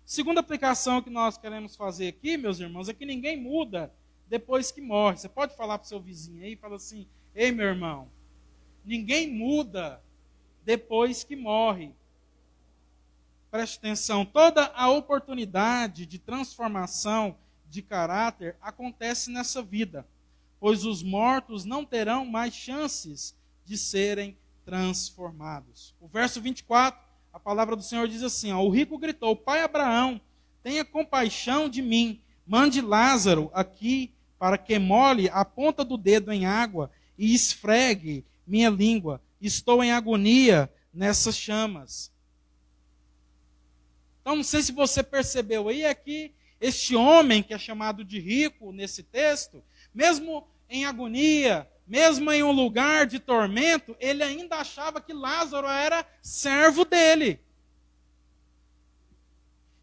[0.03, 3.93] Segunda aplicação que nós queremos fazer aqui, meus irmãos, é que ninguém muda
[4.29, 5.17] depois que morre.
[5.17, 8.09] Você pode falar para o seu vizinho aí e fala assim: Ei, meu irmão,
[8.85, 10.03] ninguém muda
[10.65, 11.93] depois que morre.
[13.51, 17.37] Preste atenção, toda a oportunidade de transformação
[17.69, 20.07] de caráter acontece nessa vida,
[20.61, 24.37] pois os mortos não terão mais chances de serem
[24.67, 25.95] transformados.
[25.99, 27.01] O verso 24,
[27.33, 30.21] a palavra do Senhor diz assim: ó, O rico gritou: Pai Abraão,
[30.63, 36.47] tenha compaixão de mim, mande Lázaro aqui para que molhe a ponta do dedo em
[36.47, 39.21] água e esfregue minha língua.
[39.41, 42.13] Estou em agonia nessas chamas.
[44.21, 48.19] Então, não sei se você percebeu aí, é que este homem que é chamado de
[48.19, 49.63] rico nesse texto,
[49.95, 56.07] mesmo em agonia, mesmo em um lugar de tormento, ele ainda achava que Lázaro era
[56.21, 57.41] servo dele.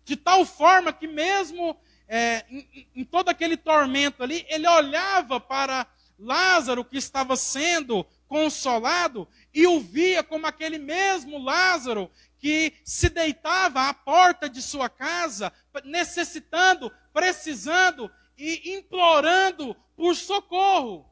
[0.03, 1.75] De tal forma que, mesmo
[2.07, 5.87] é, em, em todo aquele tormento ali, ele olhava para
[6.17, 13.89] Lázaro que estava sendo consolado e o via como aquele mesmo Lázaro que se deitava
[13.89, 15.51] à porta de sua casa,
[15.83, 21.09] necessitando, precisando e implorando por socorro.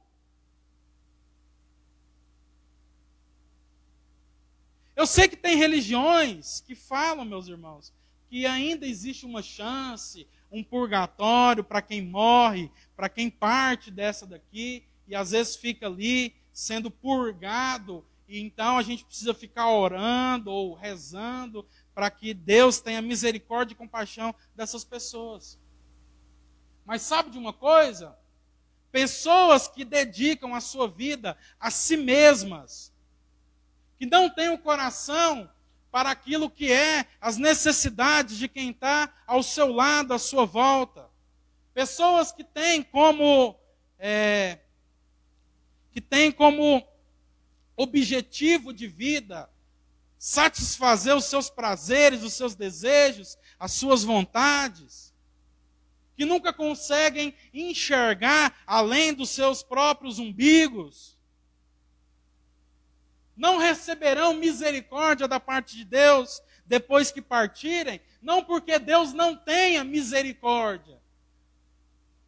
[4.95, 7.91] Eu sei que tem religiões que falam, meus irmãos,
[8.29, 14.85] que ainda existe uma chance, um purgatório para quem morre, para quem parte dessa daqui,
[15.07, 20.75] e às vezes fica ali sendo purgado, e então a gente precisa ficar orando ou
[20.75, 25.59] rezando para que Deus tenha misericórdia e compaixão dessas pessoas.
[26.85, 28.15] Mas sabe de uma coisa?
[28.91, 32.93] Pessoas que dedicam a sua vida a si mesmas,
[33.97, 35.49] que não têm o coração
[35.93, 41.07] para aquilo que é as necessidades de quem está ao seu lado, à sua volta.
[41.71, 43.55] Pessoas que têm como
[43.99, 44.57] é,
[45.91, 46.83] que têm como
[47.77, 49.47] objetivo de vida
[50.17, 55.13] satisfazer os seus prazeres, os seus desejos, as suas vontades,
[56.15, 61.12] que nunca conseguem enxergar além dos seus próprios umbigos
[63.35, 69.83] não receberão misericórdia da parte de Deus depois que partirem, não porque Deus não tenha
[69.83, 71.01] misericórdia.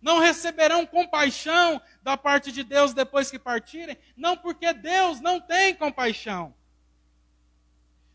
[0.02, 5.74] Não receberão compaixão da parte de Deus depois que partirem, não porque Deus não tem
[5.74, 6.54] compaixão,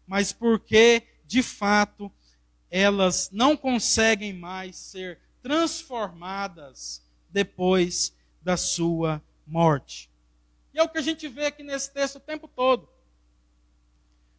[0.07, 2.13] mas porque, de fato,
[2.71, 10.10] elas não conseguem mais ser transformadas depois da sua morte.
[10.73, 12.89] E é o que a gente vê aqui nesse texto o tempo todo.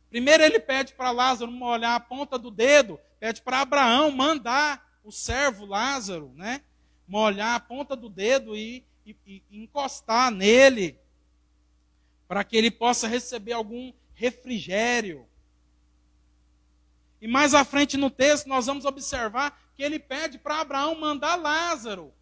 [0.09, 5.11] Primeiro ele pede para Lázaro molhar a ponta do dedo, pede para Abraão mandar o
[5.11, 6.61] servo Lázaro, né,
[7.07, 10.99] molhar a ponta do dedo e, e, e encostar nele,
[12.27, 15.27] para que ele possa receber algum refrigério.
[17.21, 21.35] E mais à frente no texto nós vamos observar que ele pede para Abraão mandar
[21.35, 22.13] Lázaro,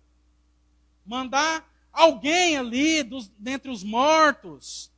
[1.05, 4.91] mandar alguém ali dos, dentre os mortos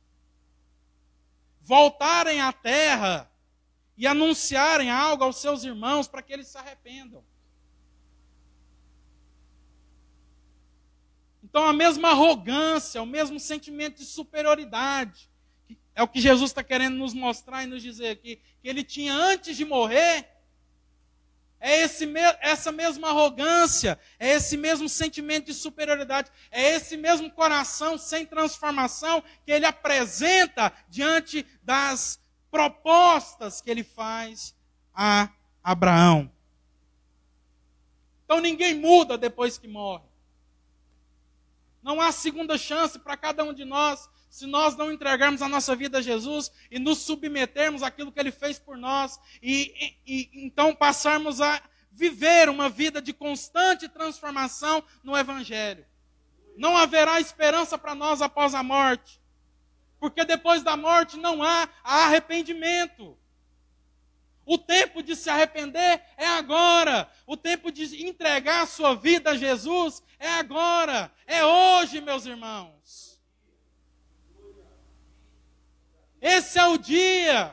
[1.60, 3.30] voltarem à terra
[3.96, 7.24] e anunciarem algo aos seus irmãos para que eles se arrependam.
[11.42, 15.30] Então, a mesma arrogância, o mesmo sentimento de superioridade,
[15.94, 19.14] é o que Jesus está querendo nos mostrar e nos dizer aqui, que ele tinha
[19.14, 20.26] antes de morrer,
[21.64, 27.96] é esse, essa mesma arrogância, é esse mesmo sentimento de superioridade, é esse mesmo coração
[27.96, 34.56] sem transformação que ele apresenta diante das propostas que ele faz
[34.92, 35.30] a
[35.62, 36.28] Abraão.
[38.24, 40.04] Então ninguém muda depois que morre.
[41.80, 45.76] Não há segunda chance para cada um de nós se nós não entregarmos a nossa
[45.76, 50.46] vida a Jesus e nos submetermos àquilo que Ele fez por nós, e, e, e,
[50.46, 55.84] então passarmos a viver uma vida de constante transformação no Evangelho.
[56.56, 59.20] Não haverá esperança para nós após a morte,
[60.00, 63.18] porque depois da morte não há arrependimento.
[64.46, 67.06] O tempo de se arrepender é agora.
[67.26, 71.12] O tempo de entregar a sua vida a Jesus é agora.
[71.26, 73.11] É hoje, meus irmãos.
[76.22, 77.52] Esse é o dia,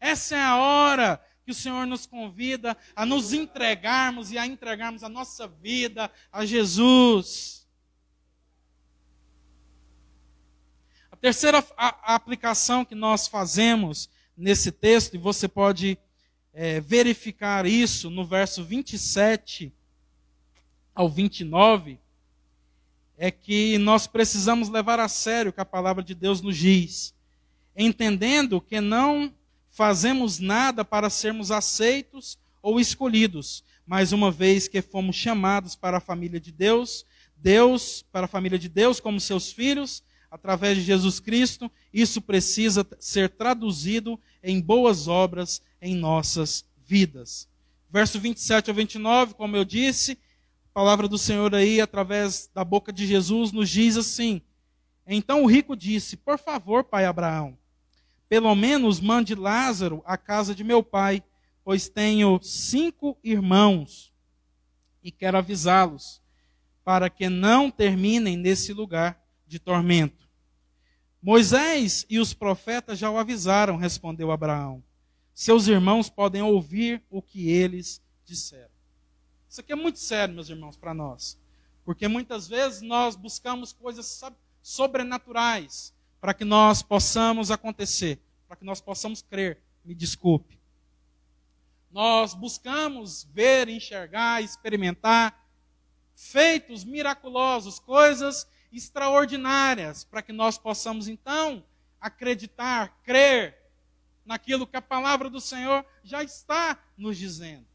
[0.00, 5.04] essa é a hora que o Senhor nos convida a nos entregarmos e a entregarmos
[5.04, 7.64] a nossa vida a Jesus.
[11.12, 15.96] A terceira a, a aplicação que nós fazemos nesse texto, e você pode
[16.52, 19.72] é, verificar isso no verso 27
[20.92, 22.00] ao 29,
[23.16, 27.14] é que nós precisamos levar a sério o que a palavra de Deus nos diz
[27.76, 29.32] entendendo que não
[29.70, 36.00] fazemos nada para sermos aceitos ou escolhidos, mas uma vez que fomos chamados para a
[36.00, 37.04] família de Deus,
[37.36, 42.86] Deus, para a família de Deus como seus filhos, através de Jesus Cristo, isso precisa
[42.98, 47.48] ser traduzido em boas obras em nossas vidas.
[47.90, 52.90] Verso 27 ao 29, como eu disse, a palavra do Senhor aí, através da boca
[52.90, 54.40] de Jesus, nos diz assim:
[55.06, 57.58] Então o rico disse: Por favor, pai Abraão,
[58.32, 61.22] pelo menos mande Lázaro à casa de meu pai,
[61.62, 64.10] pois tenho cinco irmãos
[65.02, 66.22] e quero avisá-los,
[66.82, 70.26] para que não terminem nesse lugar de tormento.
[71.20, 74.82] Moisés e os profetas já o avisaram, respondeu Abraão.
[75.34, 78.72] Seus irmãos podem ouvir o que eles disseram.
[79.46, 81.38] Isso aqui é muito sério, meus irmãos, para nós.
[81.84, 84.22] Porque muitas vezes nós buscamos coisas
[84.62, 85.92] sobrenaturais
[86.22, 89.60] para que nós possamos acontecer, para que nós possamos crer.
[89.84, 90.56] Me desculpe.
[91.90, 95.44] Nós buscamos ver, enxergar, experimentar
[96.14, 101.64] feitos miraculosos, coisas extraordinárias, para que nós possamos então
[102.00, 103.58] acreditar, crer
[104.24, 107.66] naquilo que a palavra do Senhor já está nos dizendo.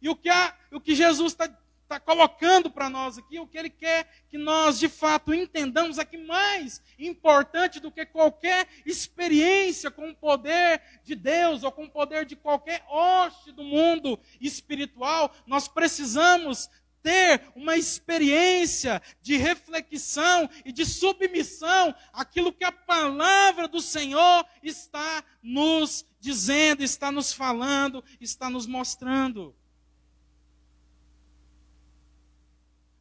[0.00, 1.48] E o que, a, o que Jesus está
[1.88, 6.04] tá colocando para nós aqui, o que Ele quer que nós de fato entendamos é
[6.04, 11.90] que mais importante do que qualquer experiência com o poder de Deus ou com o
[11.90, 16.68] poder de qualquer hoste do mundo espiritual, nós precisamos
[17.06, 25.22] ter uma experiência de reflexão e de submissão àquilo que a palavra do Senhor está
[25.40, 29.54] nos dizendo, está nos falando, está nos mostrando.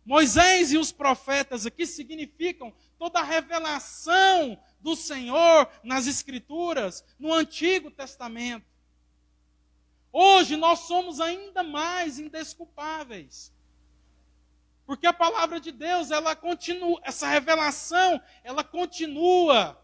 [0.05, 7.89] Moisés e os profetas aqui significam toda a revelação do Senhor nas Escrituras, no Antigo
[7.89, 8.67] Testamento.
[10.13, 13.51] Hoje nós somos ainda mais indesculpáveis.
[14.85, 19.83] Porque a palavra de Deus, ela continua, essa revelação, ela continua.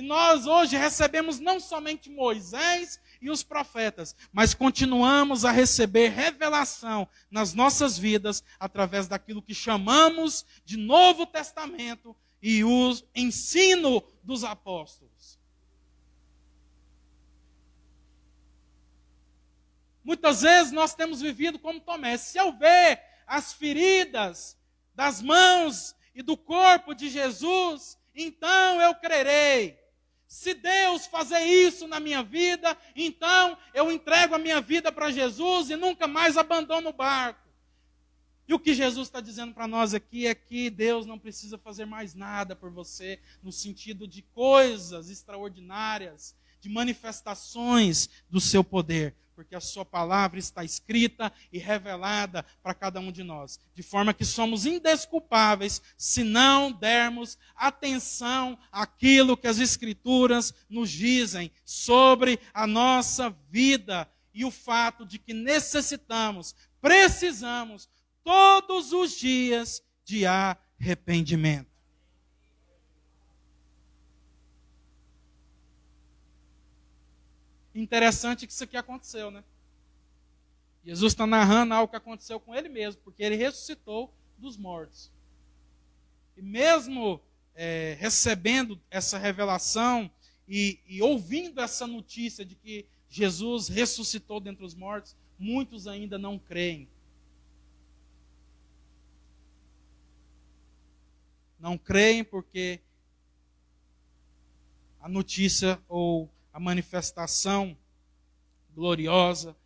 [0.00, 7.06] E nós hoje recebemos não somente Moisés e os profetas, mas continuamos a receber revelação
[7.30, 15.38] nas nossas vidas através daquilo que chamamos de Novo Testamento e o ensino dos apóstolos.
[20.02, 22.16] Muitas vezes nós temos vivido como Tomé.
[22.16, 24.56] Se eu ver as feridas
[24.94, 29.79] das mãos e do corpo de Jesus, então eu crerei.
[30.30, 35.70] Se Deus fazer isso na minha vida, então eu entrego a minha vida para Jesus
[35.70, 37.48] e nunca mais abandono o barco.
[38.46, 41.84] E o que Jesus está dizendo para nós aqui é que Deus não precisa fazer
[41.84, 49.56] mais nada por você, no sentido de coisas extraordinárias, de manifestações do seu poder porque
[49.56, 54.22] a sua palavra está escrita e revelada para cada um de nós, de forma que
[54.22, 63.34] somos indesculpáveis se não dermos atenção àquilo que as escrituras nos dizem sobre a nossa
[63.48, 67.88] vida e o fato de que necessitamos, precisamos
[68.22, 71.69] todos os dias de arrependimento.
[77.74, 79.44] Interessante que isso aqui aconteceu, né?
[80.84, 85.10] Jesus está narrando algo que aconteceu com ele mesmo, porque ele ressuscitou dos mortos.
[86.36, 87.20] E mesmo
[87.54, 90.10] é, recebendo essa revelação
[90.48, 96.38] e, e ouvindo essa notícia de que Jesus ressuscitou dentre os mortos, muitos ainda não
[96.38, 96.88] creem.
[101.58, 102.80] Não creem porque
[105.00, 107.76] a notícia ou a manifestação
[108.74, 109.56] gloriosa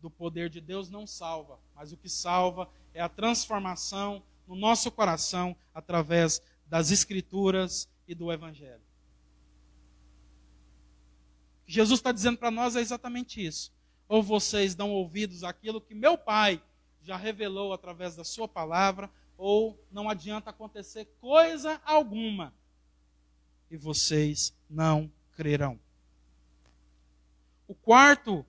[0.00, 4.90] do poder de Deus não salva, mas o que salva é a transformação no nosso
[4.90, 8.82] coração através das Escrituras e do Evangelho.
[11.62, 13.72] O que Jesus está dizendo para nós é exatamente isso.
[14.06, 16.62] Ou vocês dão ouvidos àquilo que meu Pai
[17.00, 22.54] já revelou através da Sua palavra, ou não adianta acontecer coisa alguma
[23.70, 25.78] e vocês não crerão.
[27.66, 28.44] O quarto,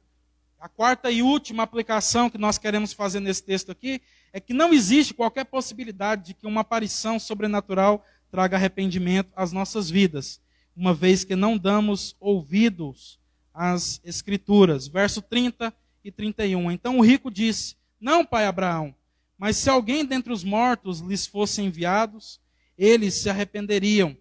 [0.60, 4.02] a quarta e última aplicação que nós queremos fazer nesse texto aqui
[4.34, 9.90] é que não existe qualquer possibilidade de que uma aparição sobrenatural traga arrependimento às nossas
[9.90, 10.42] vidas,
[10.76, 13.18] uma vez que não damos ouvidos
[13.54, 14.88] às Escrituras.
[14.90, 16.72] Verso 30 e 31.
[16.72, 18.94] Então o rico disse: Não, pai Abraão,
[19.38, 22.42] mas se alguém dentre os mortos lhes fosse enviados,
[22.78, 24.18] eles se arrependeriam.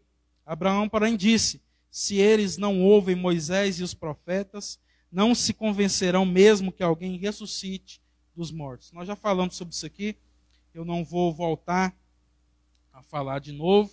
[0.47, 4.79] Abraão, porém, disse: Se eles não ouvem Moisés e os profetas,
[5.15, 8.03] não se convencerão mesmo que alguém ressuscite
[8.35, 8.91] dos mortos.
[8.91, 10.17] Nós já falamos sobre isso aqui,
[10.75, 11.97] eu não vou voltar
[12.93, 13.93] a falar de novo,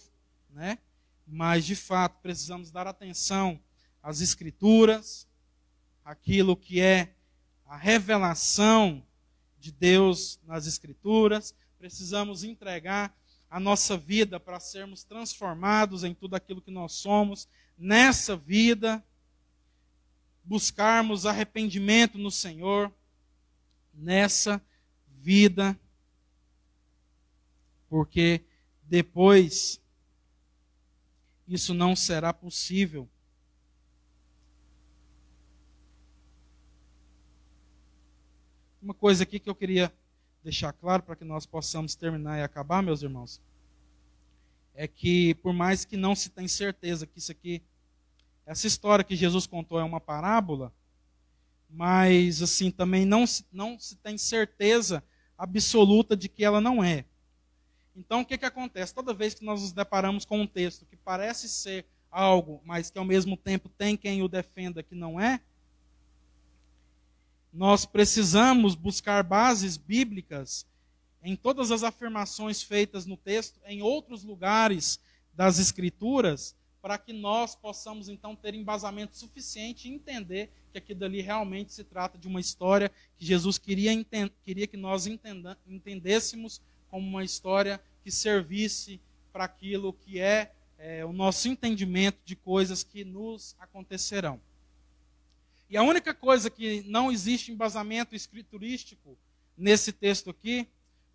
[0.49, 0.79] né?
[1.27, 3.59] Mas de fato precisamos dar atenção
[4.01, 5.27] às escrituras,
[6.03, 7.13] aquilo que é
[7.67, 9.05] a revelação
[9.59, 13.15] de Deus nas escrituras, precisamos entregar
[13.47, 17.47] a nossa vida para sermos transformados em tudo aquilo que nós somos
[17.77, 19.03] nessa vida
[20.43, 22.91] buscarmos arrependimento no Senhor
[23.93, 24.61] nessa
[25.07, 25.77] vida,
[27.89, 28.43] porque
[28.83, 29.81] depois
[31.47, 33.07] isso não será possível.
[38.81, 39.93] Uma coisa aqui que eu queria
[40.43, 43.39] deixar claro para que nós possamos terminar e acabar, meus irmãos,
[44.73, 47.61] é que, por mais que não se tenha certeza que isso aqui,
[48.45, 50.73] essa história que Jesus contou é uma parábola,
[51.69, 55.03] mas assim também não se, não se tem certeza
[55.37, 57.05] absoluta de que ela não é.
[57.95, 58.93] Então o que, que acontece?
[58.93, 62.99] Toda vez que nós nos deparamos com um texto que parece ser algo, mas que
[62.99, 65.39] ao mesmo tempo tem quem o defenda que não é,
[67.53, 70.65] nós precisamos buscar bases bíblicas
[71.23, 74.99] em todas as afirmações feitas no texto, em outros lugares
[75.33, 81.21] das Escrituras, para que nós possamos então ter embasamento suficiente e entender que aquilo dali
[81.21, 83.91] realmente se trata de uma história que Jesus queria,
[84.43, 85.05] queria que nós
[85.67, 88.99] entendêssemos como uma história que servisse
[89.31, 94.41] para aquilo que é, é o nosso entendimento de coisas que nos acontecerão.
[95.69, 99.17] E a única coisa que não existe embasamento escriturístico
[99.57, 100.67] nesse texto aqui,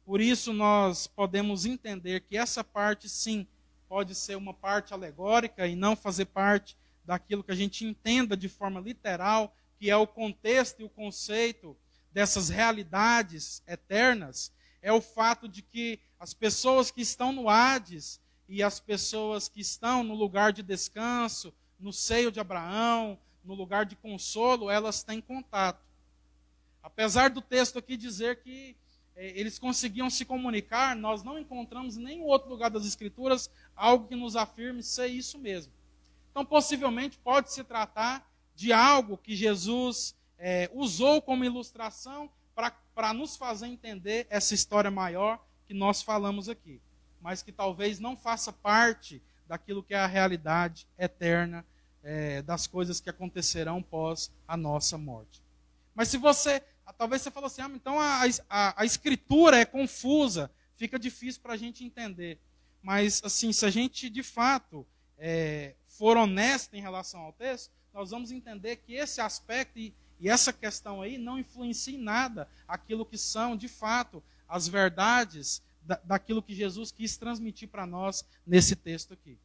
[0.04, 3.46] por isso nós podemos entender que essa parte sim
[3.88, 8.48] pode ser uma parte alegórica e não fazer parte daquilo que a gente entenda de
[8.48, 11.76] forma literal, que é o contexto e o conceito
[12.12, 18.62] dessas realidades eternas, é o fato de que as pessoas que estão no Hades e
[18.62, 23.96] as pessoas que estão no lugar de descanso, no seio de Abraão, no lugar de
[23.96, 25.84] consolo, elas têm contato.
[26.82, 28.76] Apesar do texto aqui dizer que
[29.14, 34.16] é, eles conseguiam se comunicar, nós não encontramos nenhum outro lugar das Escrituras algo que
[34.16, 35.72] nos afirme ser isso mesmo.
[36.30, 42.30] Então, possivelmente, pode se tratar de algo que Jesus é, usou como ilustração
[42.94, 46.80] para nos fazer entender essa história maior que nós falamos aqui,
[47.20, 51.64] mas que talvez não faça parte daquilo que é a realidade eterna
[52.02, 55.42] é, das coisas que acontecerão pós a nossa morte.
[55.94, 56.62] Mas se você
[56.96, 61.54] talvez você fale assim, ah, então a, a, a escritura é confusa, fica difícil para
[61.54, 62.38] a gente entender.
[62.86, 64.86] Mas, assim, se a gente de fato
[65.18, 70.28] é, for honesto em relação ao texto, nós vamos entender que esse aspecto e, e
[70.28, 76.00] essa questão aí não influencia em nada aquilo que são, de fato, as verdades da,
[76.04, 79.36] daquilo que Jesus quis transmitir para nós nesse texto aqui.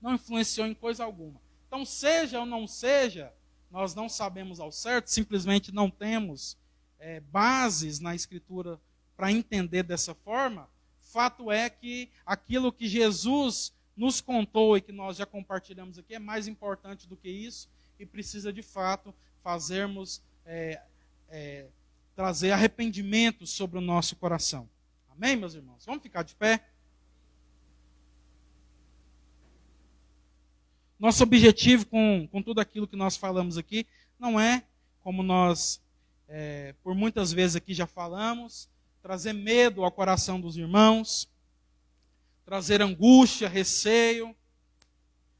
[0.00, 1.40] Não influenciou em coisa alguma.
[1.66, 3.34] Então, seja ou não seja,
[3.72, 6.56] nós não sabemos ao certo, simplesmente não temos
[7.00, 8.80] é, bases na Escritura
[9.16, 10.68] para entender dessa forma.
[11.12, 16.20] Fato é que aquilo que Jesus nos contou e que nós já compartilhamos aqui é
[16.20, 20.80] mais importante do que isso e precisa de fato fazermos é,
[21.28, 21.66] é,
[22.14, 24.70] trazer arrependimento sobre o nosso coração.
[25.10, 25.84] Amém, meus irmãos?
[25.84, 26.64] Vamos ficar de pé?
[30.96, 33.84] Nosso objetivo com, com tudo aquilo que nós falamos aqui
[34.16, 34.62] não é,
[35.02, 35.82] como nós
[36.28, 38.68] é, por muitas vezes aqui já falamos,
[39.02, 41.28] trazer medo ao coração dos irmãos,
[42.44, 44.34] trazer angústia, receio,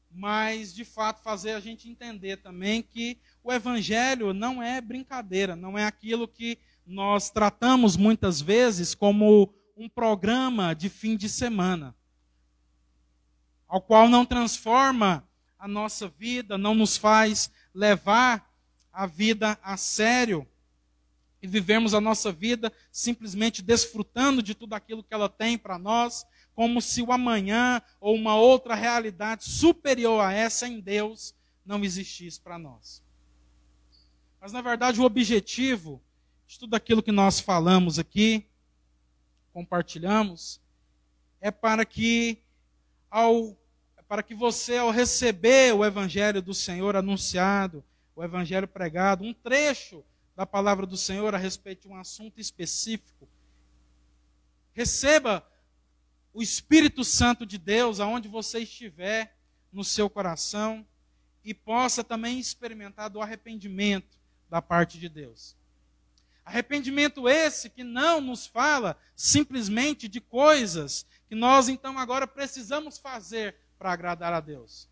[0.09, 5.77] mas de fato fazer a gente entender também que o Evangelho não é brincadeira, não
[5.77, 11.95] é aquilo que nós tratamos muitas vezes como um programa de fim de semana,
[13.67, 18.51] ao qual não transforma a nossa vida, não nos faz levar
[18.91, 20.45] a vida a sério
[21.41, 26.25] e vivermos a nossa vida simplesmente desfrutando de tudo aquilo que ela tem para nós,
[26.53, 31.33] como se o amanhã ou uma outra realidade superior a essa em Deus
[31.65, 33.03] não existisse para nós.
[34.39, 36.01] Mas na verdade o objetivo
[36.45, 38.45] de tudo aquilo que nós falamos aqui,
[39.53, 40.61] compartilhamos,
[41.39, 42.43] é para que
[43.09, 43.57] ao
[44.07, 47.81] para que você, ao receber o Evangelho do Senhor anunciado,
[48.13, 50.03] o Evangelho pregado, um trecho
[50.41, 53.29] da palavra do Senhor a respeito de um assunto específico,
[54.73, 55.47] receba
[56.33, 59.37] o Espírito Santo de Deus aonde você estiver
[59.71, 60.83] no seu coração
[61.45, 64.17] e possa também experimentar do arrependimento
[64.49, 65.55] da parte de Deus.
[66.43, 73.57] Arrependimento esse que não nos fala simplesmente de coisas que nós então agora precisamos fazer
[73.77, 74.89] para agradar a Deus.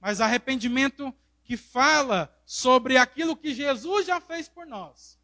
[0.00, 1.14] Mas arrependimento
[1.44, 5.18] que fala sobre aquilo que Jesus já fez por nós.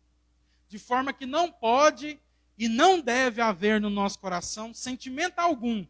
[0.68, 2.18] De forma que não pode
[2.56, 5.86] e não deve haver no nosso coração sentimento algum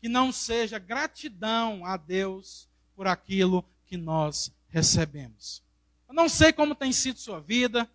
[0.00, 5.62] que não seja gratidão a Deus por aquilo que nós recebemos.
[6.08, 7.90] Eu não sei como tem sido sua vida,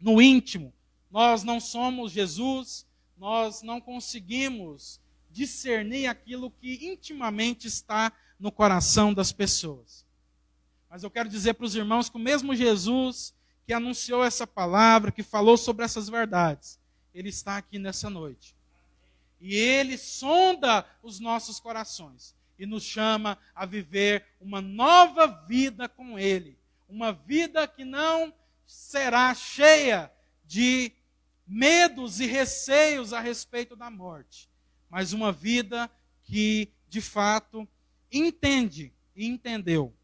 [0.00, 0.72] no íntimo,
[1.10, 2.86] nós não somos Jesus,
[3.16, 10.06] nós não conseguimos discernir aquilo que intimamente está no coração das pessoas.
[10.90, 13.34] Mas eu quero dizer para os irmãos que o mesmo Jesus
[13.66, 16.80] que anunciou essa palavra, que falou sobre essas verdades,
[17.14, 18.56] ele está aqui nessa noite.
[19.40, 26.18] E Ele sonda os nossos corações e nos chama a viver uma nova vida com
[26.18, 26.58] Ele.
[26.88, 28.32] Uma vida que não
[28.66, 30.10] será cheia
[30.44, 30.92] de
[31.46, 34.50] medos e receios a respeito da morte,
[34.90, 35.90] mas uma vida
[36.24, 37.66] que, de fato,
[38.12, 39.94] entende e entendeu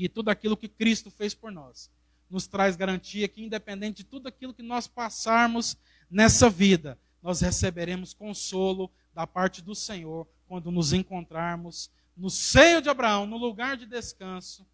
[0.00, 1.90] que tudo aquilo que Cristo fez por nós.
[2.30, 5.76] Nos traz garantia que, independente de tudo aquilo que nós passarmos
[6.10, 12.88] nessa vida, nós receberemos consolo da parte do Senhor quando nos encontrarmos no seio de
[12.88, 14.66] Abraão, no lugar de descanso,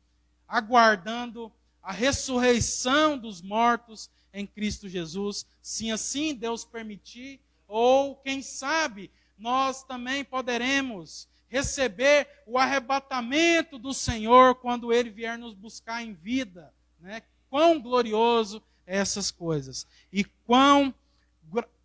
[0.46, 1.52] aguardando
[1.82, 9.82] a ressurreição dos mortos em Cristo Jesus, se assim Deus permitir, ou quem sabe nós
[9.82, 17.22] também poderemos receber o arrebatamento do Senhor quando ele vier nos buscar em vida, né?
[17.48, 20.94] Quão glorioso é essas coisas e quão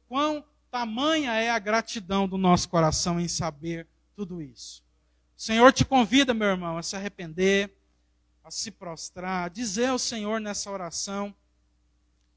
[0.08, 4.84] quão tamanha é a gratidão do nosso coração em saber tudo isso.
[5.38, 7.74] O Senhor te convida, meu irmão, a se arrepender,
[8.44, 11.34] a se prostrar, a dizer ao Senhor nessa oração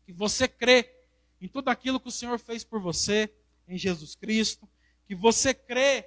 [0.07, 0.89] que você crê
[1.41, 3.29] em tudo aquilo que o Senhor fez por você,
[3.67, 4.69] em Jesus Cristo,
[5.07, 6.07] que você crê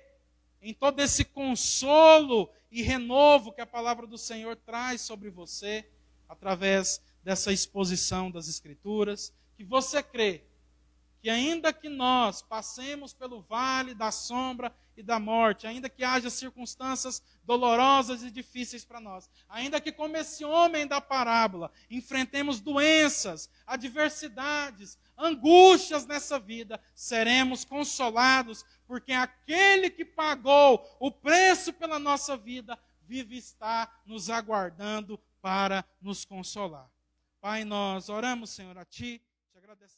[0.62, 5.90] em todo esse consolo e renovo que a palavra do Senhor traz sobre você,
[6.28, 10.44] através dessa exposição das Escrituras, que você crê
[11.28, 16.30] que ainda que nós passemos pelo vale da sombra e da morte, ainda que haja
[16.30, 23.50] circunstâncias dolorosas e difíceis para nós, ainda que como esse homem da parábola enfrentemos doenças,
[23.66, 32.80] adversidades, angústias nessa vida, seremos consolados, porque aquele que pagou o preço pela nossa vida
[33.02, 36.90] vive está nos aguardando para nos consolar.
[37.42, 39.22] Pai, nós oramos, Senhor, a Ti,
[39.52, 39.98] te agradecemos.